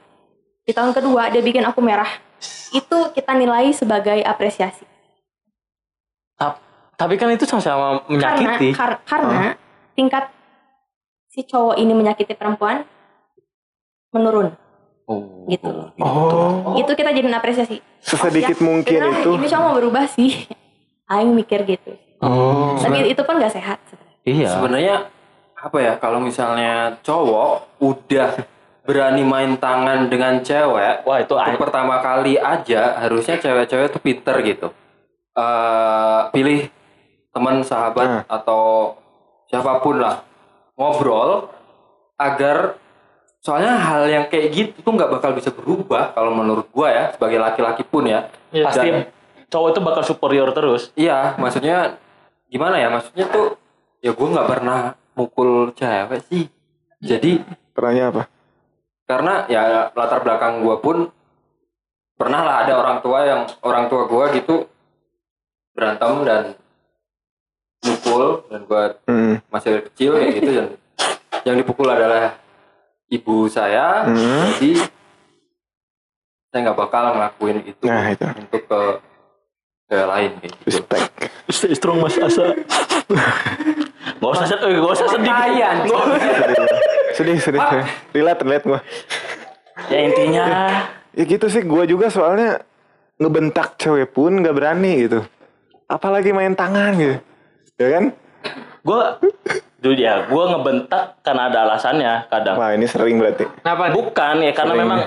[0.63, 2.07] di tahun kedua dia bikin aku merah
[2.71, 4.87] itu kita nilai sebagai apresiasi
[6.93, 8.13] Tapi kan itu sama-sama karena
[8.53, 8.69] menyakiti.
[8.71, 9.57] kar- karena
[9.91, 10.29] tingkat
[11.27, 12.85] si cowok ini menyakiti perempuan
[14.09, 14.53] menurun
[15.03, 15.67] Oh, gitu.
[15.99, 16.79] Oh.
[16.79, 19.31] itu kita jadiin apresiasi Sesedikit Oh, ya, mungkin beneran itu.
[19.35, 20.31] ini cowok mau berubah sih
[21.11, 21.91] Aing mikir gitu
[22.23, 22.79] Oh.
[22.79, 23.83] tapi itu pun gak sehat.
[24.23, 24.47] Iya.
[24.55, 24.95] Sebenarnya
[25.63, 28.35] apa ya kalau misalnya cowok udah
[28.83, 34.35] berani main tangan dengan cewek Wah, itu untuk pertama kali aja harusnya cewek-cewek tuh pinter
[34.43, 34.67] gitu.
[35.33, 36.67] eh pilih
[37.31, 38.93] teman sahabat atau
[39.47, 40.21] siapa pun lah
[40.75, 41.49] ngobrol
[42.13, 42.77] agar
[43.39, 47.39] soalnya hal yang kayak gitu tuh nggak bakal bisa berubah kalau menurut gua ya sebagai
[47.39, 48.69] laki-laki pun ya Iya.
[48.69, 49.09] Pasti Dan-
[49.49, 50.91] cowok itu bakal superior terus.
[50.93, 51.97] iya maksudnya
[52.45, 53.57] gimana ya maksudnya tuh
[53.99, 54.79] ya gua nggak pernah
[55.13, 56.49] mukul cewek sih
[56.99, 57.41] jadi
[57.73, 58.23] Perannya apa?
[59.03, 59.61] karena ya
[59.91, 61.09] latar belakang gua pun
[62.13, 64.65] pernah lah ada orang tua yang orang tua gua gitu
[65.71, 66.43] berantem dan
[67.81, 69.41] mukul dan gua Hmm.
[69.49, 70.67] masih kecil kayak gitu dan
[71.43, 72.39] yang dipukul adalah
[73.07, 74.53] ibu saya Hmm.
[74.55, 74.87] jadi
[76.47, 78.23] saya nggak bakal ngelakuin itu Nah, itu.
[78.29, 78.81] untuk ke
[79.83, 81.09] ke lain kayak gitu Respect.
[81.49, 82.55] Stay strong Mas Asa.
[84.23, 85.33] Gak usah sedih, eh, gak usah sedih.
[85.33, 86.05] Nggak usah.
[87.13, 87.59] Sedih, sedih.
[87.61, 87.85] sedih.
[88.13, 88.79] Relate, relate gue.
[89.85, 90.43] Ya intinya
[91.11, 92.63] Ya gitu sih, gue juga soalnya
[93.15, 95.19] ngebentak cewek pun nggak berani gitu.
[95.85, 97.17] Apalagi main tangan gitu.
[97.75, 98.05] Ya kan?
[98.81, 99.01] gue
[99.79, 102.55] Jujur ya, gue ngebentak karena ada alasannya kadang.
[102.55, 103.43] Wah ini sering berarti.
[103.59, 103.91] Kenapa?
[103.91, 104.83] Bukan ya karena Sering.
[104.87, 104.99] memang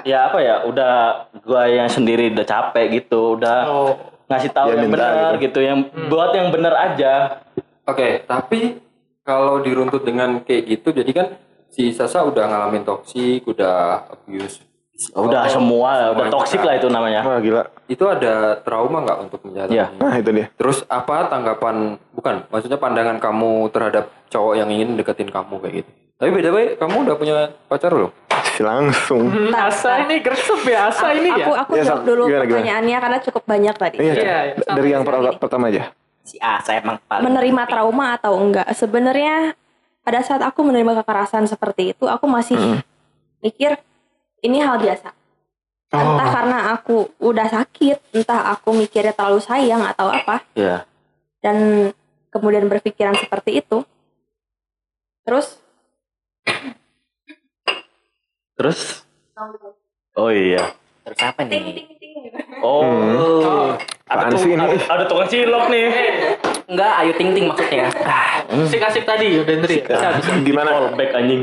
[0.00, 0.92] ya apa ya udah
[1.36, 3.92] gue yang sendiri udah capek gitu, udah Oh.
[4.24, 5.44] ngasih tahu Dia yang benar gitu.
[5.44, 5.58] gitu.
[5.60, 7.12] yang buat yang benar aja.
[7.84, 8.80] Oke, tapi
[9.20, 11.26] kalau diruntut dengan kayak gitu, jadi kan
[11.68, 14.60] si Sasa udah ngalamin toksik, udah abuse.
[14.94, 16.66] psikologi, udah semua, udah semuanya toksik kan.
[16.66, 17.20] lah itu namanya.
[17.20, 17.62] Wah gila.
[17.84, 19.74] Itu ada trauma nggak untuk menjalani?
[19.74, 19.86] Iya.
[19.92, 20.46] Nah itu dia.
[20.54, 21.76] Terus apa tanggapan,
[22.10, 25.90] bukan, maksudnya pandangan kamu terhadap cowok yang ingin deketin kamu kayak gitu?
[26.14, 27.34] Tapi beda way, kamu udah punya
[27.66, 28.14] pacar belum?
[28.54, 29.26] Langsung.
[29.26, 31.42] Hmm, Asa ini gresep ya, Asa ini ya.
[31.42, 32.46] aku aku Ya, jawab dulu gimana, gimana?
[32.54, 33.96] pertanyaannya karena cukup banyak tadi.
[33.98, 34.74] Iya, Iya, Cak.
[34.74, 35.90] dari yang per- pertama aja.
[36.24, 38.64] Si A saya emang paling menerima trauma atau enggak?
[38.72, 39.52] Sebenarnya
[40.00, 42.56] pada saat aku menerima kekerasan seperti itu aku masih
[43.44, 43.76] mikir
[44.40, 45.12] ini hal biasa.
[45.94, 50.42] Entah karena aku udah sakit entah aku mikirnya terlalu sayang atau apa.
[50.56, 50.88] Iya.
[51.44, 51.92] dan
[52.32, 53.84] kemudian berpikiran seperti itu.
[55.28, 55.60] Terus?
[58.56, 59.04] Terus?
[60.16, 60.72] Oh iya.
[61.04, 61.84] terus apa ting nih?
[61.84, 62.12] ting ting
[62.64, 63.76] Oh.
[64.04, 64.60] Apaan Ada sih ini?
[64.60, 65.86] Ada, ada tukang cilok nih.
[66.64, 67.88] Enggak, ayu ting ting maksudnya.
[68.04, 69.80] Ah, Asik-asik tadi udah Ndri.
[69.80, 70.30] Bisa, bisa.
[70.44, 70.68] Gimana?
[70.70, 71.42] Callback anjing.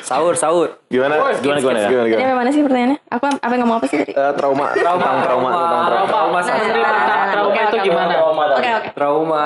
[0.00, 0.78] sahur, sahur.
[0.86, 1.18] Gimana?
[1.42, 1.88] Gimana gimana ya?
[1.88, 2.28] Gimana Jadi gimana?
[2.28, 5.48] apa mana sih pertanyaannya aku apa yang ngomong apa sih tadi Eh, trauma, trauma, trauma,
[5.50, 6.06] tentang trauma.
[6.06, 8.14] Trauma, Mas Ndri Nah, tentang nah, trauma itu gimana?
[8.14, 9.44] oke oke Trauma.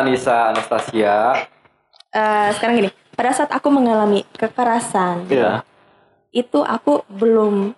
[0.00, 1.16] Anissa Anastasia.
[2.10, 5.62] Eh, sekarang gini pada saat aku mengalami kekerasan Iya.
[6.30, 7.76] itu aku belum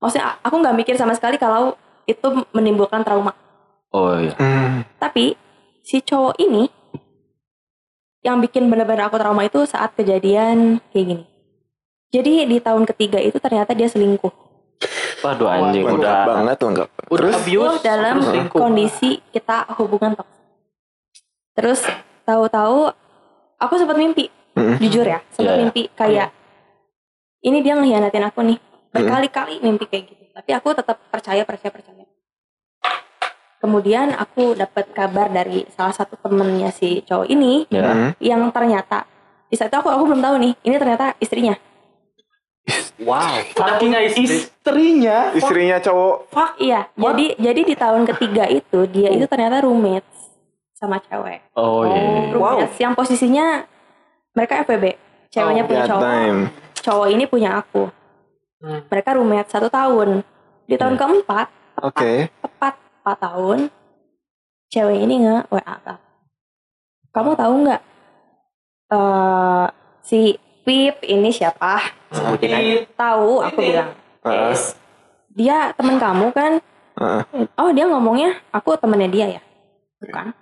[0.00, 3.36] maksudnya aku nggak mikir sama sekali kalau itu menimbulkan trauma
[3.90, 4.32] Oh iya.
[4.34, 4.82] Hmm.
[4.96, 5.34] tapi
[5.80, 6.66] si cowok ini
[8.20, 11.24] yang bikin benar-benar aku trauma itu saat kejadian kayak gini
[12.08, 14.32] jadi di tahun ketiga itu ternyata dia selingkuh
[15.20, 16.24] Waduh anjing Lengkap udah.
[16.24, 16.88] banget lengkap.
[17.06, 17.34] Udah Terus?
[17.36, 18.56] abuse, dalam terus selingkuh.
[18.58, 20.40] kondisi kita hubungan toksik
[21.52, 21.80] terus
[22.22, 22.88] tahu-tahu
[23.58, 24.80] aku sempat mimpi Mm-mm.
[24.80, 25.60] jujur ya sempat Iya, iya.
[25.60, 26.28] mimpi kayak
[27.42, 28.58] ini dia ngehianatin aku nih
[28.90, 32.04] berkali-kali mimpi kayak gitu tapi aku tetap percaya percaya percaya
[33.60, 37.68] kemudian aku dapat kabar dari salah satu temennya si cowok ini.
[37.68, 38.16] Hmm.
[38.18, 39.04] yang ternyata
[39.46, 41.56] di saat itu aku aku belum tahu nih ini ternyata istrinya
[43.00, 43.40] Wow.
[43.56, 44.28] Udah punya istri.
[44.28, 46.28] Istrinya, istrinya cowok.
[46.60, 50.04] iya jadi jadi di tahun ketiga itu dia itu ternyata roommate
[50.76, 52.30] sama cewek Oh iya.
[52.30, 53.64] roommates yang posisinya
[54.36, 54.94] mereka FWB
[55.32, 56.38] ceweknya Oh, punya cowok damn.
[56.76, 57.88] cowok ini punya aku
[58.60, 58.84] Hmm.
[58.86, 60.20] mereka roommate satu tahun
[60.68, 61.48] di tahun keempat
[61.80, 62.28] Oke.
[62.28, 63.58] tepat 4 tahun
[64.68, 65.96] cewek ini nge WA aku.
[67.10, 67.82] kamu tahu nggak
[68.90, 69.66] eh
[70.04, 71.80] si Pip ini siapa
[72.12, 72.76] Sebutin aja.
[72.94, 74.52] tahu aku bilang Heeh.
[75.32, 76.52] dia teman kamu kan
[77.00, 77.22] Heeh.
[77.56, 79.42] oh dia ngomongnya aku temennya dia ya
[79.98, 80.36] bukan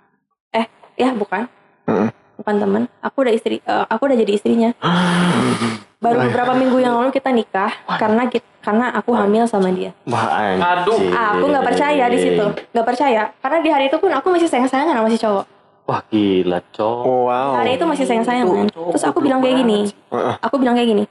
[0.51, 1.47] eh ya bukan
[1.87, 2.09] Heeh.
[2.35, 4.69] bukan temen aku udah istri eh, aku udah jadi istrinya
[5.99, 9.91] baru beberapa minggu yang lalu kita nikah karena kit- karena aku hamil sama dia.
[10.07, 10.63] Wah anjing.
[10.63, 10.99] Aduh.
[11.11, 12.45] aku nggak percaya di situ.
[12.71, 13.21] Nggak percaya.
[13.43, 15.45] Karena di hari itu pun aku masih sayang sayangan sama si cowok.
[15.87, 17.03] Wah gila cowok.
[17.03, 17.51] Oh, wow.
[17.59, 19.91] hari itu masih sayang sayangan terus aku bilang kayak gini.
[19.91, 20.35] Heeh.
[20.39, 21.03] aku bilang kayak gini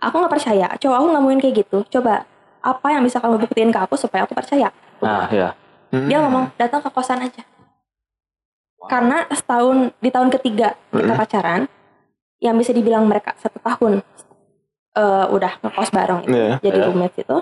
[0.00, 0.66] aku nggak percaya.
[0.78, 1.78] Cowok aku nggak mungkin kayak gitu.
[1.98, 2.22] Coba
[2.62, 4.70] apa yang bisa kamu buktiin ke aku supaya aku percaya?
[5.02, 5.54] Nah ya.
[5.86, 6.10] Hmm.
[6.10, 7.42] dia ngomong datang ke kosan aja.
[8.86, 11.66] Karena setahun di tahun ketiga kita pacaran
[12.38, 14.04] yang bisa dibilang mereka satu tahun
[14.96, 16.86] eh, udah ngekos bareng itu, Iya, jadi iya.
[16.88, 17.36] roommate itu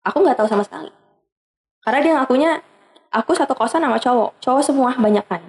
[0.00, 0.90] aku nggak tahu sama sekali
[1.82, 2.50] karena dia ngakunya
[3.10, 5.42] aku satu kosan sama cowok cowok semua banyak kan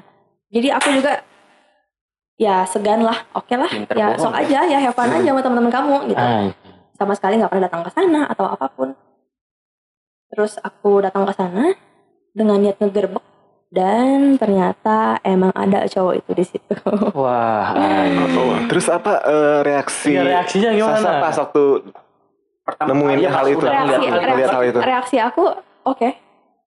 [0.51, 1.21] jadi aku juga
[2.35, 5.71] ya segan lah oke lah Pinter ya sok aja ya have fun aja sama teman-teman
[5.71, 6.73] kamu gitu Anjing.
[6.97, 8.89] sama sekali nggak pernah datang ke sana atau apa pun.
[10.31, 11.75] Terus aku datang ke sana
[12.31, 13.19] dengan niat ngegerbek
[13.71, 16.75] Dan ternyata emang ada cowok itu di situ.
[17.23, 17.71] Wah.
[18.35, 20.99] Oh, terus apa eh, reaksi Iya, reaksinya gimana?
[20.99, 21.63] Sasa pas waktu
[22.83, 25.43] nemuin iya, hal itu reaksi, ngeliat- reaksi, hal itu reaksi aku
[25.87, 26.09] oke.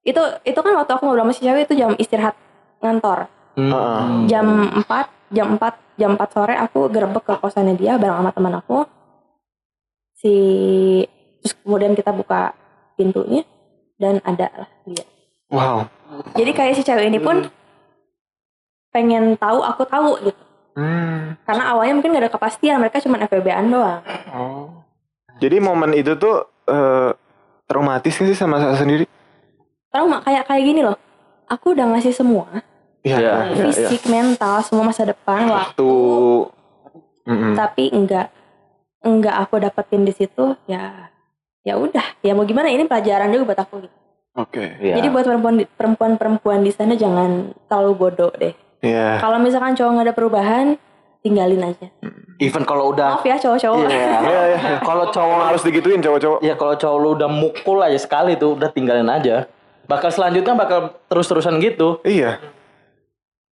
[0.00, 2.36] Itu itu kan waktu aku ngobrol sama si cewek itu jam istirahat
[2.80, 3.28] ngantor.
[3.55, 4.00] Heeh.
[4.26, 4.88] Jam 4,
[5.30, 8.88] jam 4, jam 4 sore aku gerebek ke kosannya dia bareng sama teman aku.
[10.16, 10.34] Si
[11.40, 12.57] terus kemudian kita buka
[12.96, 13.44] pintunya
[14.00, 15.05] dan ada lah dia.
[15.52, 15.84] wow
[16.34, 17.46] Jadi kayak si cewek ini pun
[18.90, 20.42] pengen tahu aku tahu gitu.
[20.74, 21.38] Hmm.
[21.46, 24.02] Karena awalnya mungkin gak ada kepastian, mereka cuma FBB-an doang.
[25.42, 27.10] jadi momen itu tuh eh,
[27.66, 29.02] traumatis sih sama saya sendiri
[29.90, 30.98] Trauma kayak kayak gini loh.
[31.46, 32.50] Aku udah ngasih semua,
[33.06, 33.30] Iya, Iya.
[33.30, 33.64] iya, iya.
[33.68, 36.48] fisik, mental, semua masa depan, waktu, tuh
[37.28, 37.52] Mm-mm.
[37.54, 38.32] tapi enggak
[39.04, 41.12] enggak aku dapetin di situ, ya
[41.62, 43.96] ya udah, ya mau gimana ini pelajaran juga buat aku gitu.
[44.35, 44.95] Oke Iya.
[44.99, 48.55] Jadi buat perempuan perempuan-perempuan di sana jangan terlalu bodoh deh.
[48.78, 49.16] Iya.
[49.16, 50.66] Kalau misalkan cowok nggak ada perubahan,
[51.20, 51.89] tinggalin aja.
[52.37, 53.78] even kalau udah Maaf ya cowok-cowok.
[53.87, 54.11] Iya.
[54.20, 54.59] Iya, iya.
[54.80, 58.68] Kalau cowok harus digituin cowok-cowok Ya kalau cowok lu udah mukul aja sekali tuh udah
[58.68, 59.47] tinggalin aja.
[59.85, 62.03] Bakal selanjutnya bakal terus-terusan gitu.
[62.03, 62.43] iya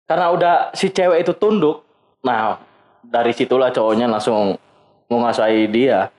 [0.05, 1.87] Karena udah si cewek itu tunduk.
[2.21, 2.59] Nah,
[3.01, 4.59] dari situlah cowoknya langsung
[5.07, 6.11] menguasai dia.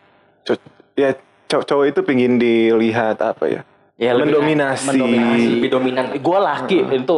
[0.42, 0.58] Co-
[0.94, 1.14] ya
[1.46, 3.62] cow- cowok itu pingin dilihat apa ya
[4.04, 5.48] Ya lebih- mendominasi, mendominasi.
[5.56, 7.18] lebih dominan Gua laki itu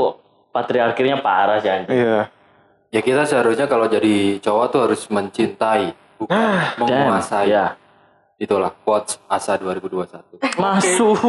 [0.50, 1.90] patriarkinya parah sih anjing.
[1.92, 2.30] iya
[2.88, 7.50] Ya kita seharusnya kalau jadi cowok tuh harus mencintai, bukan Ah, menguasai.
[7.50, 7.76] Ya.
[8.38, 10.40] Itulah quotes Asa 2021.
[10.56, 11.20] Masuk.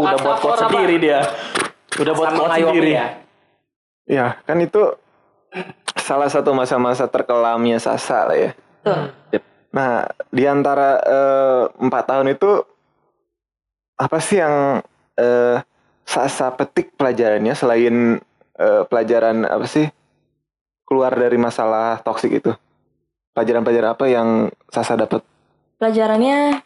[0.00, 0.70] Udah buat quote Metafor apa?
[0.70, 1.20] sendiri dia.
[1.94, 2.90] Udah buat sama quote ngayomi sendiri.
[2.90, 3.06] ya.
[4.06, 4.82] ya kan itu
[5.96, 9.08] salah satu masa-masa terkelamnya Sasa lah ya Tuh.
[9.70, 12.64] nah di antara eh, empat tahun itu
[13.96, 14.80] apa sih yang
[15.14, 15.58] eh,
[16.04, 18.20] Sasa petik pelajarannya selain
[18.54, 19.88] eh, pelajaran apa sih
[20.84, 22.52] keluar dari masalah toksik itu
[23.32, 24.28] pelajaran-pelajaran apa yang
[24.68, 25.24] Sasa dapat
[25.74, 26.60] Pelajarannya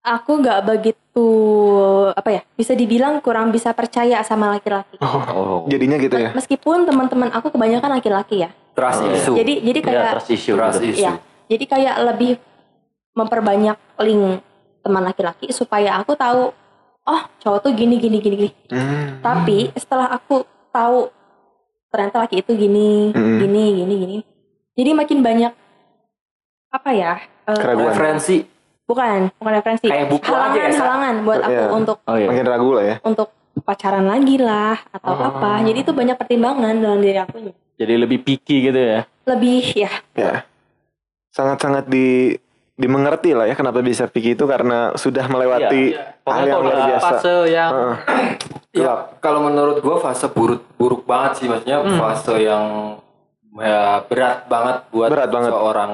[0.00, 1.28] aku nggak begitu
[2.10, 4.96] apa ya bisa dibilang kurang bisa percaya sama laki-laki.
[5.00, 5.64] Oh.
[5.68, 8.50] jadinya gitu ya Meskipun teman-teman aku kebanyakan laki-laki ya.
[8.74, 9.14] Trust Oh, iya.
[9.14, 9.34] issue.
[9.36, 10.56] Jadi jadi Ya, kayak trust issue.
[10.56, 10.90] Trust gitu.
[10.90, 11.02] issue.
[11.06, 11.12] Iya.
[11.44, 12.32] Jadi kayak lebih
[13.14, 14.42] memperbanyak link
[14.84, 16.52] teman laki-laki supaya aku tahu
[17.04, 18.52] oh cowok tuh gini gini gini gini.
[18.68, 19.18] Hmm.
[19.18, 21.08] Tapi setelah aku tahu
[21.88, 23.38] ternyata laki itu gini Mm.
[23.38, 24.16] gini gini gini.
[24.74, 25.52] Jadi makin banyak
[26.68, 27.12] apa ya?
[27.46, 27.92] Keraguan.
[27.92, 28.38] Referensi.
[28.84, 29.88] bukan, bukan referensi.
[29.88, 31.66] Kayak buku aja halangan, ya, halangan buat aku Iya.
[31.72, 32.28] untuk Oh iya.
[32.28, 33.28] makin ragu lah ya untuk
[33.64, 35.24] pacaran lagi lah atau Oh.
[35.24, 35.50] apa.
[35.64, 37.48] Jadi itu banyak pertimbangan dalam diri aku.
[37.80, 39.00] Jadi lebih picky gitu ya.
[39.24, 40.44] Lebih ya ya
[41.30, 42.36] sangat-sangat di
[42.74, 46.02] dimengerti lah ya kenapa bisa pikir itu karena sudah melewati Iya.
[46.20, 47.96] hal Pokoknya yang luar biasa Fase yang Heeh.
[48.74, 52.64] Ya, kalau menurut gua fase buruk buruk banget sih maksudnya fase yang
[53.54, 55.50] ya, berat banget buat Berat banget.
[55.50, 55.92] seorang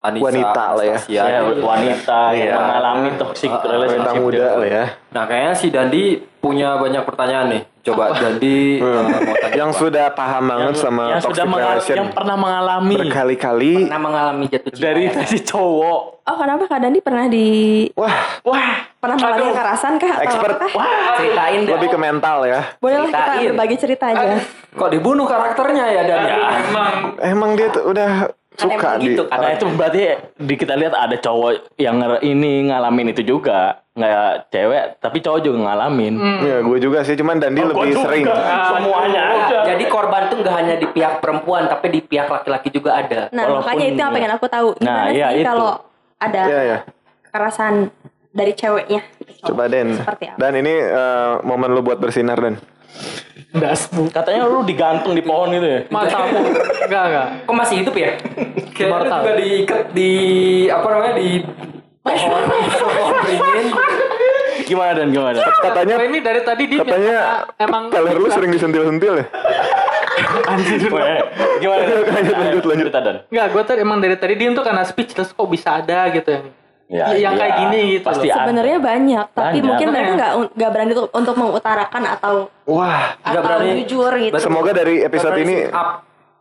[0.00, 0.98] Anissa, Wanita lah ya.
[1.04, 2.40] Ya, wanita Iya.
[2.46, 4.08] yang mengalami toxic Ah, relationship.
[4.08, 6.04] wanita muda lah ya Nah, kayaknya si Dandi
[6.40, 7.62] punya banyak pertanyaan nih.
[7.80, 8.92] Coba Dandi Hmm.
[9.08, 9.80] eh, mau tanya yang apa?
[9.80, 14.44] sudah paham banget Yang, sama yang toxic sudah relation yang pernah mengalami berkali-kali Pernah mengalami
[14.46, 14.84] jatuh cinta.
[14.84, 15.24] dari ya?
[15.24, 16.00] si cowok.
[16.22, 17.48] Oh kenapa Kak Dandi pernah di
[17.94, 20.84] wah Wah, pernah mengalami kekerasan kah atau expert apa?
[21.16, 21.72] Ceritain deh.
[21.72, 24.36] lebih ke mental ya Boleh lah kita berbagi cerita aja.
[24.70, 26.20] Kok dibunuh karakternya ya Dan?
[27.22, 28.28] emang dia tuh udah
[28.60, 29.38] suka emang di gitu kan.
[29.38, 30.00] Nah itu berarti
[30.36, 33.58] di kita lihat ada cowok yang ini ngalamin itu juga
[33.90, 36.14] nggak cewek tapi cowok juga ngalamin.
[36.40, 38.04] ya gue juga sih cuman Dandi Oh, lebih gua juga.
[38.04, 38.24] sering
[38.70, 39.56] Semuanya aja.
[39.66, 43.20] Jadi korban tuh nggak hanya di pihak perempuan, tapi di pihak laki-laki juga ada.
[43.28, 44.68] Nah Walaupun- makanya itu yang pengen aku tahu.
[44.78, 45.46] Nah, Gimana iya, sih itu.
[45.46, 45.70] kalau
[46.16, 46.78] ada ya ya
[47.24, 47.74] kekerasan
[48.30, 49.02] dari ceweknya?
[49.40, 49.96] coba Den
[50.36, 52.60] dan ini eh, momen lu buat bersinar Dan
[54.14, 55.80] Katanya lu digantung di pohon gitu ya.
[55.90, 56.38] matamu.
[56.86, 57.28] Enggak, enggak.
[57.50, 58.10] Kok masih hidup ya?
[58.74, 60.12] Kayaknya juga diikat di
[60.70, 61.28] apa namanya di
[62.00, 63.66] pohon pohon beringin.
[64.70, 65.42] Gimana dan gimana?
[65.66, 67.18] katanya Oh, ini dari tadi dia katanya
[67.58, 69.26] emang teler lu sering disentil-sentil ya
[70.46, 70.78] Anjir.
[71.58, 71.86] Gimana?
[71.90, 72.06] Dan?
[72.06, 72.90] Lanjut, lanjut, lanjut.
[72.92, 73.16] Dan.
[73.34, 76.46] Enggak, gue tuh emang dari tadi dia tuh karena speechless kok bisa ada gitu yang
[76.90, 77.38] Ya, yang iya.
[77.38, 78.34] kayak gini gitu Pasti loh.
[78.34, 78.42] ada.
[78.42, 79.62] Sebenarnya banyak, tapi Banyak.
[79.62, 80.18] mungkin mereka Makanya.
[80.18, 82.34] nggak nggak berani untuk, untuk mengutarakan atau
[82.66, 83.70] wah Nggak berani.
[83.80, 84.34] jujur gitu.
[84.36, 85.56] semoga dari episode Berani ini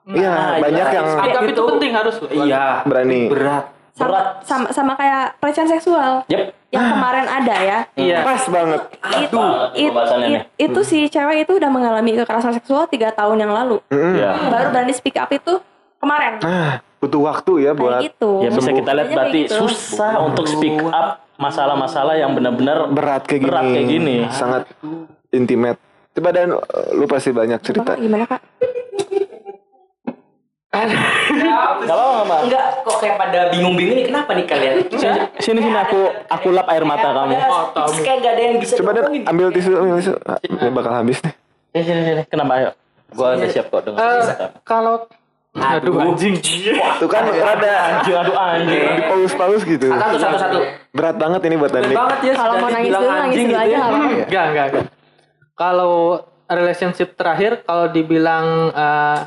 [0.10, 0.96] iya Nah, banyak iya.
[0.96, 2.16] yang Anggap itu Itu- penting harus.
[2.26, 3.22] Iya, Berani.
[3.28, 3.66] Berat.
[3.92, 4.26] sama, berat.
[4.42, 6.56] sama sama kayak pelecehan seksual Yep.
[6.72, 7.80] yang kemarin ada ya.
[7.94, 8.18] Iya.
[8.24, 8.82] pas banget
[9.20, 10.40] Itu banget it- pembahasannya nih.
[10.40, 13.78] it- itu si cewek itu udah mengalami kekerasan seksual tiga tahun yang lalu.
[13.86, 14.14] Mm-mm.
[14.16, 14.34] Ya.
[14.48, 15.62] Baru berani speak up itu
[16.00, 16.34] kemarin.
[16.40, 18.30] Nah, butuh waktu ya buat Kayak gitu.
[18.40, 19.56] Ya bisa kita lihat berarti gitu.
[19.62, 23.50] susah untuk speak up masalah-masalah yang benar-benar berat kayak gini.
[23.50, 24.16] Berat kayak gini.
[24.30, 24.64] Sangat
[25.30, 25.80] intimate
[26.10, 26.52] Coba dan
[26.92, 27.86] lu pasti banyak cerita.
[27.86, 28.42] Bapak gimana kak?
[30.70, 30.86] Gak
[31.88, 32.40] apa-apa, Mbak.
[32.46, 34.76] Enggak, kok kayak pada bingung-bingung nih kenapa nih kalian?
[35.44, 37.34] Sini sini aku aku lap air mata kamu.
[37.72, 39.24] Terus kayak gak ada yang bisa Coba dan diomongin.
[39.26, 40.14] ambil tisu, ambil tisu.
[40.24, 41.34] Ah, Ini bakal habis nih.
[41.72, 42.22] Sini sini sini.
[42.28, 42.70] Kenapa ayo?
[43.10, 44.46] Gua udah siap kok dengan Eh, cerita.
[44.62, 44.96] kalau
[45.60, 46.36] aduh anjing.
[47.00, 48.90] Tuh kan rada Anjing aduh anjing.
[49.04, 49.88] dipaus-paus gitu.
[49.92, 50.60] Satu satu satu.
[50.96, 51.94] Berat banget ini buat Dandi.
[51.94, 52.34] banget ya.
[52.34, 53.88] Kalau mau nangis dulu nangis dulu gitu aja ya.
[53.90, 54.86] Enggak, enggak, enggak.
[55.54, 55.94] Kalau
[56.50, 59.20] relationship terakhir kalau dibilang eh,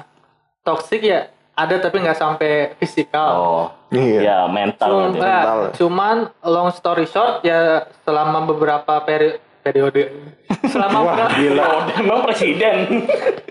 [0.67, 3.31] toxic ya ada tapi nggak sampai fisikal.
[3.37, 3.67] Oh.
[3.93, 4.19] Iya.
[4.25, 4.89] Ya mental.
[4.89, 5.21] Cuma, gitu.
[5.21, 5.59] mental.
[5.77, 6.17] cuman
[6.49, 10.35] long story short ya selama beberapa peri periode
[10.73, 11.65] selama beberapa, Gila.
[12.01, 12.77] Emang presiden.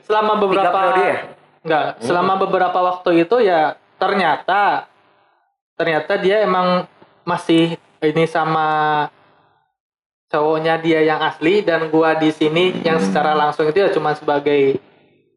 [0.03, 1.17] selama beberapa periode ya?
[1.61, 4.89] Enggak selama beberapa waktu itu ya ternyata
[5.73, 6.89] ternyata dia emang
[7.21, 8.67] masih ini sama
[10.27, 14.79] cowoknya dia yang asli dan gua di sini yang secara langsung itu ya cuma sebagai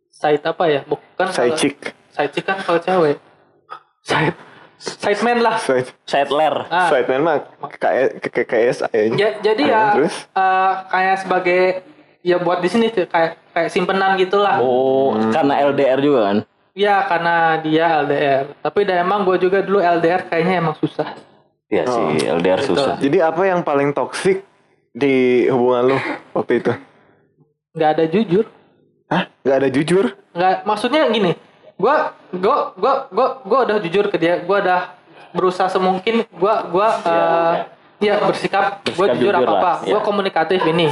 [0.09, 1.77] side apa ya bukan Side kalau- chick.
[2.09, 3.19] side chick kan kalau cewek
[4.01, 4.37] side
[4.79, 6.69] side man lah Side, Settler.
[6.69, 6.89] Ah.
[6.89, 7.37] side man mah
[7.75, 9.01] kayak kayak KS aja.
[9.11, 10.15] Ya, jadi ya terus?
[10.29, 11.63] eh, kayak sebagai
[12.25, 14.59] ya buat di sini kayak kayak simpenan gitulah.
[14.65, 16.39] Oh, karena LDR juga kan?
[16.75, 18.45] Ya karena dia LDR.
[18.65, 21.15] Tapi dah emang gue juga dulu LDR kayaknya emang susah.
[21.69, 22.97] Iya sih, LDR susah.
[22.99, 24.43] Jadi apa yang paling toksik
[24.91, 25.99] di hubungan lu
[26.35, 26.73] waktu itu?
[27.77, 28.45] Nggak ada jujur.
[29.05, 29.29] Hah?
[29.45, 30.05] Gak ada jujur?
[30.33, 31.37] Nggak maksudnya gini.
[31.77, 34.41] Gua gua gua gua gua udah jujur ke dia.
[34.43, 34.81] Gua udah
[35.35, 37.55] berusaha semungkin gua gua eh,
[38.03, 39.73] ya bersikap gue Bersikap jujur jujur apa apa.
[39.87, 40.03] Gue ya.
[40.03, 40.89] komunikatif ini.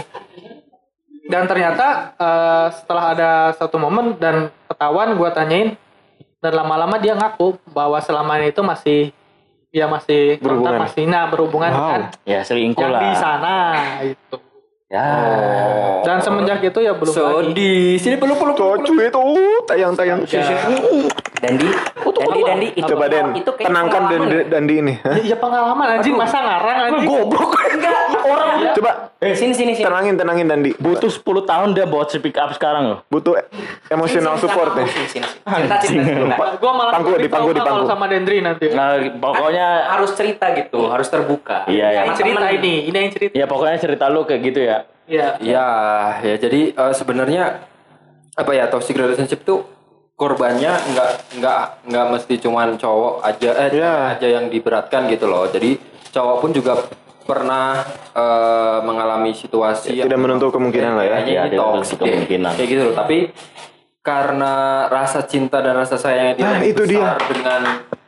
[1.33, 4.37] Dan ternyata eh, setelah ada satu momen dan
[4.69, 5.69] ketahuan gue tanyain
[6.39, 9.01] dan lama-lama dia ngaku bahwa selama ini itu masih
[9.71, 10.77] ya masih kontak, Berhubungan.
[10.85, 11.89] masih nah berhubungan Wow.
[11.89, 13.01] kan Ya selingkuh lah.
[13.01, 13.57] di sana
[14.05, 14.37] itu.
[14.93, 15.09] Ya.
[16.05, 17.57] Dan semenjak itu ya belum So lagi.
[17.57, 18.53] di sini peluk peluk.
[18.55, 19.25] Cocu itu
[19.65, 20.29] tayang-tayang.
[21.43, 21.69] Dandi,
[22.13, 24.45] Dandi, Dandi, itu Coba Den, itu kayak tenangkan Dandi, ya?
[24.47, 24.95] Dandi ini.
[25.01, 25.17] Hah?
[25.25, 27.09] Ya pengalaman anjing masa ngarang anjing.
[27.09, 27.51] Goblok.
[27.73, 27.92] Enggak,
[28.25, 28.91] orang Coba
[29.23, 29.87] Eh, sini sini sini.
[29.87, 30.75] tenangin, tenangin Dandi.
[30.75, 32.99] Butuh 10 tahun dia buat speak up sekarang loh.
[33.07, 33.39] Butuh
[33.87, 34.87] emotional Sini, sini, support nih.
[34.89, 35.27] Sini, sini.
[35.47, 36.37] Cerita cerita cerita.
[36.59, 37.87] Gua malah Pangku, di pangku, di pangku.
[37.87, 38.75] sama Dendri nanti.
[38.75, 41.71] Nah, pokoknya harus cerita gitu, harus terbuka.
[41.71, 42.01] Iya, iya.
[42.03, 43.33] Ini cerita ini, ini yang cerita.
[43.33, 44.79] ya pokoknya cerita lu kayak gitu ya.
[45.07, 45.29] Iya.
[45.39, 45.67] Ya,
[46.21, 47.63] ya jadi eh, sebenarnya
[48.33, 49.63] apa ya toxic relationship tuh
[50.13, 53.71] korbannya nggak nggak nggak mesti cuman cowok aja eh Iya.
[53.71, 55.47] cewek aja yang diberatkan gitu loh.
[55.47, 55.79] Jadi
[56.11, 56.75] cowok pun juga
[57.23, 57.81] pernah
[58.13, 61.11] eh, mengalami situasi Tidak menutup kemungkinan lah ya.
[61.17, 62.13] kayaknya Iya, ini tidak toxic menutup deh.
[62.13, 62.53] kemungkinan.
[62.53, 62.95] Kayak gitu loh.
[62.95, 63.19] Tapi
[64.01, 64.55] karena
[64.89, 67.15] rasa cinta dan rasa sayang yang Nah, itu dia.
[67.15, 67.61] besar dengan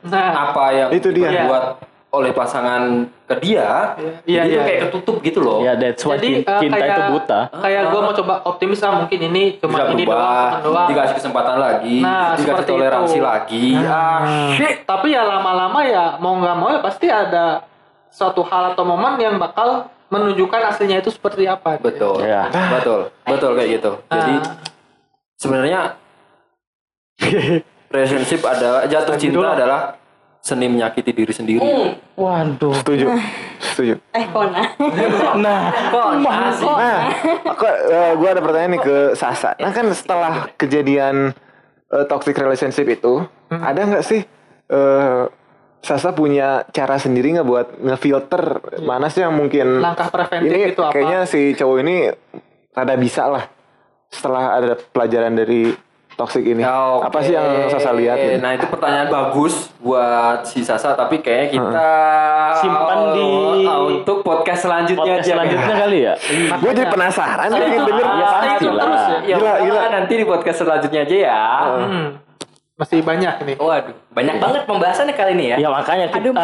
[0.05, 1.31] Nah, apa yang Itu dia.
[1.33, 2.83] dibuat oleh pasangan
[3.25, 4.83] ke dia, Iya, jadi itu iya, kayak iya.
[4.87, 5.59] ketutup gitu loh.
[5.61, 7.41] Ya that's why Jadi eh, cinta kayak, itu buta.
[7.57, 10.89] Kayak gue mau coba optimis lah mungkin ini cuma ini doang, berubah, teman doang.
[10.89, 13.25] dikasih kesempatan lagi, Nah, dikasih toleransi itu.
[13.25, 13.67] lagi.
[13.81, 14.21] Ah,
[14.53, 14.77] shit.
[14.85, 17.67] Tapi ya lama-lama ya mau nggak mau ya pasti ada
[18.15, 21.75] suatu hal atau momen yang bakal menunjukkan aslinya itu seperti apa.
[21.77, 22.47] Betul, Ya.
[22.71, 23.93] betul, betul kayak gitu.
[24.07, 24.55] Jadi Ah.
[25.35, 25.81] sebenarnya
[27.91, 29.81] relationship adalah jatuh cinta adalah
[30.39, 31.65] seni menyakiti diri sendiri.
[32.15, 32.77] Waduh.
[32.77, 33.07] Setuju.
[33.65, 33.95] Setuju.
[34.13, 34.61] Eh kona.
[35.41, 36.69] Nah, Kok asik.
[36.69, 37.01] Nah,
[37.49, 37.65] aku
[38.21, 39.57] gue ada pertanyaan nih ke Sasa.
[39.57, 41.33] Nah kan setelah kejadian
[41.89, 44.21] eh, toxic relationship itu, ada nggak sih
[44.69, 45.23] eh,
[45.85, 48.43] Sasa punya cara sendiri nggak buat ngefilter
[48.81, 50.91] mana sih yang mungkin Langkah preventif ini itu apa?
[50.91, 52.09] kayaknya si cowok ini
[52.73, 53.45] rada bisa lah
[54.09, 55.77] setelah ada pelajaran dari
[56.11, 56.63] toxic ini.
[56.63, 56.71] Ya,
[57.03, 57.21] Apa oke.
[57.21, 58.15] sih yang Sasa lihat?
[58.15, 58.39] gitu?
[58.39, 61.89] Nah itu pertanyaan bagus buat si Sasa, tapi kayaknya kita
[62.57, 65.33] Simpan di- Oh, untuk podcast selanjutnya podcast aja.
[65.35, 66.15] selanjutnya kali ya.
[66.55, 68.07] Gue jadi penasaran nih pengen denger.
[68.07, 69.09] Ya pasti terus lah.
[69.11, 69.19] ya.
[69.21, 69.81] Ya Gila, udah, gila.
[69.91, 71.43] nanti di podcast selanjutnya aja ya.
[71.83, 72.09] Hmm.
[72.75, 73.57] Masih banyak nih.
[73.57, 75.57] Waduh, banyak banget pembahasannya kali ini ya.
[75.63, 76.35] Ya makanya kita Aduh,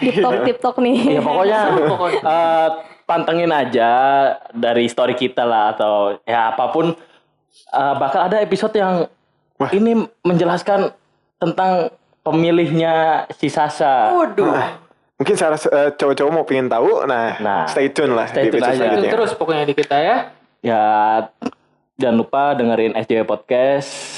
[0.00, 0.96] Tip tok tip tok nih.
[1.16, 1.60] ya pokoknya
[2.24, 2.68] eh,
[3.04, 3.90] pantengin aja
[4.52, 6.96] dari story kita lah atau ya apa pun
[7.68, 9.04] Eh, bakal ada episode yang
[9.74, 10.88] ini menjelaskan
[11.36, 11.92] tentang
[12.22, 14.14] pemilihnya si Sasa.
[14.14, 14.54] Waduh.
[15.18, 18.64] Mungkin salah eh, cowok-cowok mau pengen tahu, nah, Nah, stay tune lah stay di tune
[18.64, 18.94] aja.
[18.94, 20.16] Terus pokoknya di kita ya.
[20.62, 20.82] Ya
[21.98, 24.17] jangan lupa dengerin SJW Podcast.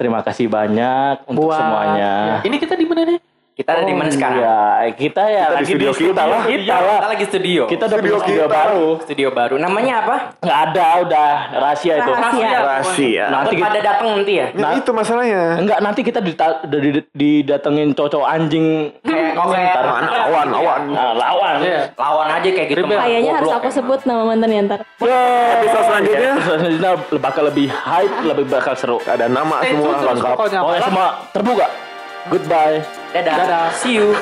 [0.00, 2.40] Terima kasih banyak untuk Buat semuanya.
[2.40, 3.20] Ya, ini kita di mana nih?
[3.60, 4.40] Kita ada di mana sekarang?
[4.40, 4.56] Ya,
[4.90, 6.42] kita ya Kita di lagi studio kita lah.
[6.42, 6.96] Kita lah.
[6.96, 7.62] Kita lagi studio.
[7.66, 8.56] Kita udah Studio studio kita.
[8.56, 8.86] baru.
[9.04, 9.54] studio baru.
[9.60, 10.16] Namanya apa?
[10.40, 12.10] Nggak ada, udah rahasia itu.
[12.10, 12.48] Rahasia.
[12.58, 13.24] Rahasia.
[13.26, 14.46] Nanti Nanti kita, pada datang nanti ya.
[14.54, 15.42] Nah, itu masalahnya.
[15.60, 19.84] enggak nanti kita dita- di- didatengin cowok anjing Kayak Oh, kayak ntar.
[19.84, 20.80] Awan, awan, awan.
[20.90, 21.54] Nah, lawan.
[21.60, 21.80] Iya.
[21.94, 22.80] lawan aja kayak gitu.
[22.82, 24.80] Kayaknya harus aku sebut nama mantannya ntar.
[24.96, 28.96] Episode selanjutnya Episode selanjutnya bakal lebih hype, lebih bakal seru.
[29.02, 30.34] ada nama Stay semua lengkap.
[30.34, 31.66] Pokoknya semua terbuka.
[32.30, 32.86] Goodbye.
[33.10, 33.34] Dadah.
[33.42, 33.66] Dadah.
[33.74, 34.14] See you.